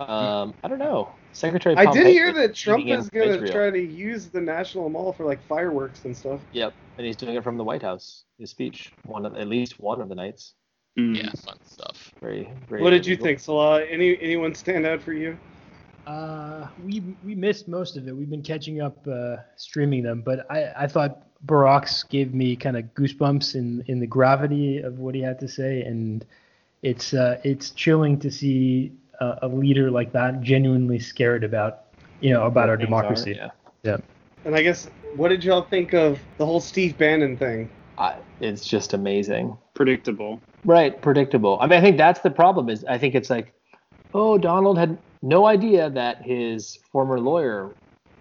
Um, 0.00 0.54
I 0.64 0.68
don't 0.68 0.80
know. 0.80 1.10
Secretary. 1.32 1.74
I 1.76 1.90
did 1.90 2.06
hear 2.06 2.32
that 2.32 2.54
Trump 2.54 2.86
is 2.86 3.08
going 3.08 3.40
to 3.40 3.50
try 3.50 3.70
to 3.70 3.80
use 3.80 4.26
the 4.26 4.40
National 4.40 4.88
Mall 4.88 5.12
for 5.12 5.24
like 5.24 5.42
fireworks 5.46 6.04
and 6.04 6.16
stuff. 6.16 6.40
Yep, 6.52 6.74
and 6.98 7.06
he's 7.06 7.16
doing 7.16 7.34
it 7.34 7.42
from 7.42 7.56
the 7.56 7.64
White 7.64 7.82
House. 7.82 8.24
His 8.38 8.50
speech, 8.50 8.92
one 9.04 9.24
of, 9.24 9.36
at 9.36 9.48
least 9.48 9.80
one 9.80 10.00
of 10.00 10.08
the 10.08 10.14
nights. 10.14 10.54
Mm. 10.98 11.16
yeah, 11.16 11.30
fun 11.30 11.56
stuff. 11.64 12.12
Very, 12.20 12.50
very. 12.68 12.82
What 12.82 12.90
did 12.90 13.06
you 13.06 13.16
think, 13.16 13.40
Salah? 13.40 13.82
Any 13.84 14.20
anyone 14.20 14.54
stand 14.54 14.84
out 14.84 15.00
for 15.00 15.14
you? 15.14 15.38
Uh, 16.06 16.66
we 16.84 17.02
we 17.24 17.34
missed 17.34 17.66
most 17.66 17.96
of 17.96 18.06
it. 18.08 18.12
We've 18.16 18.28
been 18.28 18.42
catching 18.42 18.82
up 18.82 19.06
uh, 19.08 19.36
streaming 19.56 20.02
them, 20.02 20.20
but 20.20 20.50
I, 20.50 20.72
I 20.76 20.86
thought 20.86 21.22
Barack's 21.46 22.02
gave 22.02 22.34
me 22.34 22.56
kind 22.56 22.76
of 22.76 22.84
goosebumps 22.94 23.54
in 23.54 23.84
in 23.86 24.00
the 24.00 24.06
gravity 24.06 24.78
of 24.78 24.98
what 24.98 25.14
he 25.14 25.22
had 25.22 25.40
to 25.40 25.48
say, 25.48 25.82
and 25.82 26.26
it's 26.82 27.14
uh, 27.14 27.40
it's 27.42 27.70
chilling 27.70 28.18
to 28.20 28.30
see 28.30 28.92
a, 29.20 29.38
a 29.42 29.48
leader 29.48 29.90
like 29.90 30.12
that 30.12 30.40
genuinely 30.42 30.98
scared 30.98 31.44
about 31.44 31.84
you 32.20 32.30
know 32.30 32.46
about 32.46 32.68
our 32.68 32.76
Things 32.76 32.84
are, 32.84 32.86
democracy. 32.86 33.34
yeah. 33.36 33.50
yeah. 33.82 33.96
And 34.44 34.56
I 34.56 34.62
guess, 34.62 34.88
what 35.14 35.28
did 35.28 35.44
y'all 35.44 35.62
think 35.62 35.92
of 35.94 36.18
the 36.38 36.46
whole 36.46 36.60
Steve 36.60 36.98
Bannon 36.98 37.36
thing? 37.36 37.70
I, 37.98 38.16
it's 38.40 38.66
just 38.66 38.92
amazing. 38.92 39.56
Predictable. 39.74 40.40
Right, 40.64 41.00
predictable. 41.00 41.58
I 41.60 41.66
mean, 41.66 41.78
I 41.78 41.82
think 41.82 41.96
that's 41.96 42.20
the 42.20 42.30
problem. 42.30 42.68
Is 42.68 42.84
I 42.84 42.98
think 42.98 43.14
it's 43.14 43.30
like, 43.30 43.52
oh, 44.14 44.38
Donald 44.38 44.78
had 44.78 44.98
no 45.22 45.46
idea 45.46 45.90
that 45.90 46.22
his 46.22 46.78
former 46.90 47.20
lawyer 47.20 47.70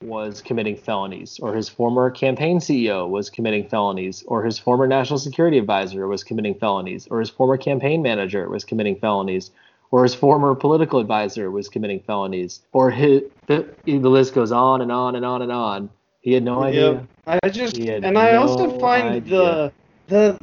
was 0.01 0.41
committing 0.41 0.75
felonies, 0.75 1.39
or 1.39 1.53
his 1.55 1.69
former 1.69 2.09
campaign 2.09 2.59
CEO 2.59 3.07
was 3.07 3.29
committing 3.29 3.67
felonies, 3.67 4.23
or 4.27 4.43
his 4.43 4.57
former 4.57 4.87
national 4.87 5.19
security 5.19 5.59
advisor 5.59 6.07
was 6.07 6.23
committing 6.23 6.55
felonies, 6.55 7.07
or 7.11 7.19
his 7.19 7.29
former 7.29 7.57
campaign 7.57 8.01
manager 8.01 8.49
was 8.49 8.63
committing 8.63 8.95
felonies, 8.95 9.51
or 9.91 10.03
his 10.03 10.15
former 10.15 10.55
political 10.55 10.99
advisor 10.99 11.51
was 11.51 11.69
committing 11.69 11.99
felonies, 11.99 12.61
or 12.71 12.89
his 12.89 13.23
the, 13.47 13.69
the 13.85 13.99
list 13.99 14.33
goes 14.33 14.51
on 14.51 14.81
and 14.81 14.91
on 14.91 15.15
and 15.15 15.25
on 15.25 15.41
and 15.41 15.51
on. 15.51 15.89
He 16.21 16.33
had 16.33 16.43
no 16.43 16.63
idea. 16.63 16.91
Yep. 17.27 17.41
I 17.43 17.49
just 17.49 17.77
and 17.77 18.17
I 18.17 18.35
also 18.35 18.67
no 18.67 18.79
find 18.79 19.25
the 19.25 19.71
the 20.07 20.37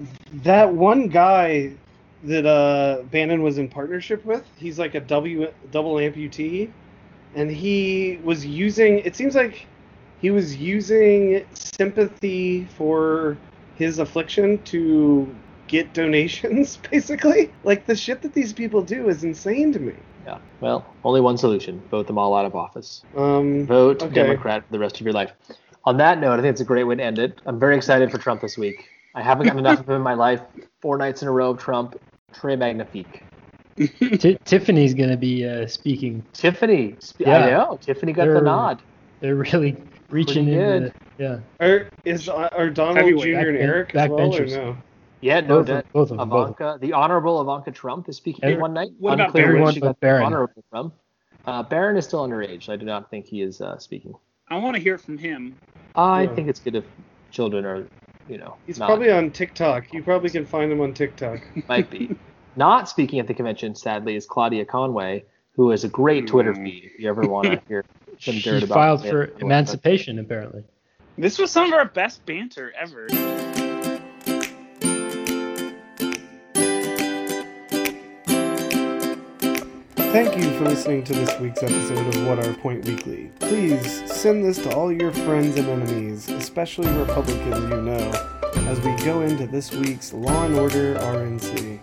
that 0.44 0.72
one 0.72 1.08
guy 1.08 1.72
that 2.24 2.46
uh 2.46 3.02
Bannon 3.10 3.42
was 3.42 3.58
in 3.58 3.68
partnership 3.68 4.24
with, 4.24 4.44
he's 4.56 4.78
like 4.78 4.94
a 4.94 5.00
W 5.00 5.50
double 5.70 5.94
amputee 5.94 6.70
and 7.34 7.50
he 7.50 8.18
was 8.22 8.44
using 8.44 8.98
it 9.00 9.14
seems 9.14 9.34
like 9.34 9.66
he 10.20 10.30
was 10.30 10.56
using 10.56 11.44
sympathy 11.54 12.64
for 12.76 13.36
his 13.76 13.98
affliction 13.98 14.60
to 14.64 15.32
get 15.68 15.92
donations 15.92 16.76
basically. 16.90 17.50
Like 17.64 17.86
the 17.86 17.94
shit 17.96 18.22
that 18.22 18.32
these 18.34 18.52
people 18.52 18.82
do 18.82 19.08
is 19.08 19.22
insane 19.24 19.72
to 19.74 19.78
me. 19.80 19.94
Yeah. 20.26 20.38
Well, 20.60 20.84
only 21.04 21.20
one 21.20 21.38
solution: 21.38 21.80
vote 21.90 22.06
them 22.06 22.18
all 22.18 22.34
out 22.34 22.44
of 22.44 22.54
office. 22.54 23.02
Um 23.16 23.66
Vote 23.66 24.02
Okay. 24.02 24.14
Democrat 24.14 24.64
for 24.66 24.72
the 24.72 24.78
rest 24.78 25.00
of 25.00 25.04
your 25.06 25.12
life. 25.14 25.32
On 25.84 25.96
that 25.98 26.18
note, 26.20 26.34
I 26.38 26.42
think 26.42 26.52
it's 26.52 26.60
a 26.60 26.64
great 26.64 26.84
way 26.84 26.96
to 26.96 27.02
end 27.02 27.18
it. 27.18 27.40
I'm 27.46 27.58
very 27.58 27.76
excited 27.76 28.10
for 28.10 28.18
Trump 28.18 28.40
this 28.42 28.58
week. 28.58 28.88
I 29.14 29.22
haven't 29.22 29.46
gotten 29.46 29.58
enough 29.60 29.80
of 29.80 29.88
him 29.88 29.94
in 29.96 30.02
my 30.02 30.14
life. 30.14 30.40
Four 30.82 30.98
nights 30.98 31.22
in 31.22 31.28
a 31.28 31.32
row 31.32 31.50
of 31.50 31.58
Trump. 31.58 31.96
Très 32.34 32.58
magnifique. 32.58 33.22
Ti 33.76 34.38
Tiffany's 34.44 34.92
gonna 34.92 35.16
be 35.16 35.46
uh, 35.48 35.66
speaking. 35.66 36.22
Tiffany. 36.32 36.96
sp- 37.00 37.20
Yeah. 37.20 37.38
I 37.46 37.50
know. 37.50 37.78
Tiffany 37.80 38.12
got 38.12 38.26
the 38.26 38.34
They're- 38.34 38.42
nod. 38.42 38.82
They're 39.20 39.34
really 39.36 39.76
reaching 40.10 40.44
Pretty 40.46 40.60
in. 40.60 40.82
good. 40.82 40.92
yeah. 41.18 41.38
are 41.60 41.88
is 42.04 42.28
are 42.28 42.70
Donald 42.70 43.20
Jr. 43.20 43.28
and 43.28 43.58
Back- 43.58 43.62
Eric 43.68 43.94
as 43.94 44.08
well 44.10 44.20
or 44.20 44.30
backbenchers. 44.30 44.50
no? 44.56 44.76
Yeah, 45.20 45.40
no 45.40 45.46
Both 45.48 45.58
of- 45.60 45.66
doubt. 45.66 45.86
both 45.92 46.10
of 46.12 46.16
them, 46.18 46.28
both. 46.28 46.42
Ivanka, 46.60 46.78
the 46.80 46.92
honorable 46.92 47.40
Ivanka 47.40 47.70
Trump 47.72 48.08
is 48.08 48.16
speaking 48.16 48.44
Every- 48.44 48.58
one 48.60 48.72
night. 48.72 48.90
What 48.98 49.14
about 49.14 49.26
Unclear 49.28 49.44
Barron? 49.46 49.62
where 49.62 49.72
she 49.72 49.76
Everyone 49.78 49.92
got 49.92 50.00
Barron. 50.00 50.22
honorable 50.24 50.64
from. 50.70 50.92
Uh, 51.46 51.62
Barron 51.62 51.96
is 51.96 52.04
still 52.04 52.26
underage. 52.26 52.68
I 52.68 52.76
do 52.76 52.84
not 52.84 53.10
think 53.10 53.26
he 53.26 53.42
is 53.42 53.60
uh, 53.60 53.78
speaking. 53.78 54.14
I 54.48 54.56
want 54.58 54.76
to 54.76 54.82
hear 54.82 54.98
from 54.98 55.18
him. 55.18 55.56
I 55.96 56.22
Yeah. 56.22 56.34
think 56.34 56.48
it's 56.48 56.60
good 56.60 56.76
if 56.76 56.84
children 57.30 57.64
are, 57.64 57.86
you 58.28 58.38
know, 58.38 58.54
He's 58.66 58.78
not, 58.78 58.86
probably 58.86 59.10
on 59.10 59.30
TikTok. 59.30 59.92
You 59.92 60.02
probably 60.02 60.30
can 60.30 60.44
find 60.46 60.70
him 60.70 60.80
on 60.80 60.94
TikTok. 60.94 61.40
might 61.68 61.90
be. 61.90 62.14
Not 62.56 62.88
speaking 62.88 63.18
at 63.18 63.26
the 63.26 63.34
convention, 63.34 63.74
sadly, 63.74 64.14
is 64.16 64.26
Claudia 64.26 64.64
Conway, 64.64 65.24
who 65.54 65.70
has 65.70 65.84
a 65.84 65.88
great 65.88 66.26
Twitter 66.26 66.52
Mm. 66.52 66.64
feed. 66.64 66.90
If 66.94 67.00
you 67.00 67.08
ever 67.08 67.22
want 67.22 67.46
to 67.46 67.60
hear 67.68 67.84
some 68.20 68.34
She 68.34 68.42
dirt 68.42 68.62
about 68.62 68.68
She 68.68 68.74
filed 68.74 69.06
for 69.06 69.24
emancipation, 69.40 70.18
apparently. 70.18 70.64
This 71.16 71.38
was 71.38 71.50
some 71.50 71.66
of 71.66 71.72
our 71.72 71.84
best 71.86 72.24
banter 72.26 72.72
ever. 72.80 73.08
Thank 80.20 80.36
you 80.36 80.50
for 80.58 80.64
listening 80.64 81.04
to 81.04 81.12
this 81.12 81.38
week's 81.38 81.62
episode 81.62 82.12
of 82.12 82.26
What 82.26 82.44
Our 82.44 82.52
Point 82.52 82.84
Weekly. 82.84 83.30
Please 83.38 84.02
send 84.12 84.44
this 84.44 84.58
to 84.64 84.74
all 84.74 84.90
your 84.90 85.12
friends 85.12 85.56
and 85.56 85.68
enemies, 85.68 86.28
especially 86.28 86.88
Republicans 86.88 87.70
you 87.70 87.80
know, 87.80 88.10
as 88.68 88.80
we 88.80 88.96
go 89.04 89.20
into 89.20 89.46
this 89.46 89.70
week's 89.70 90.12
Law 90.12 90.44
and 90.44 90.56
Order 90.56 90.96
RNC. 90.96 91.78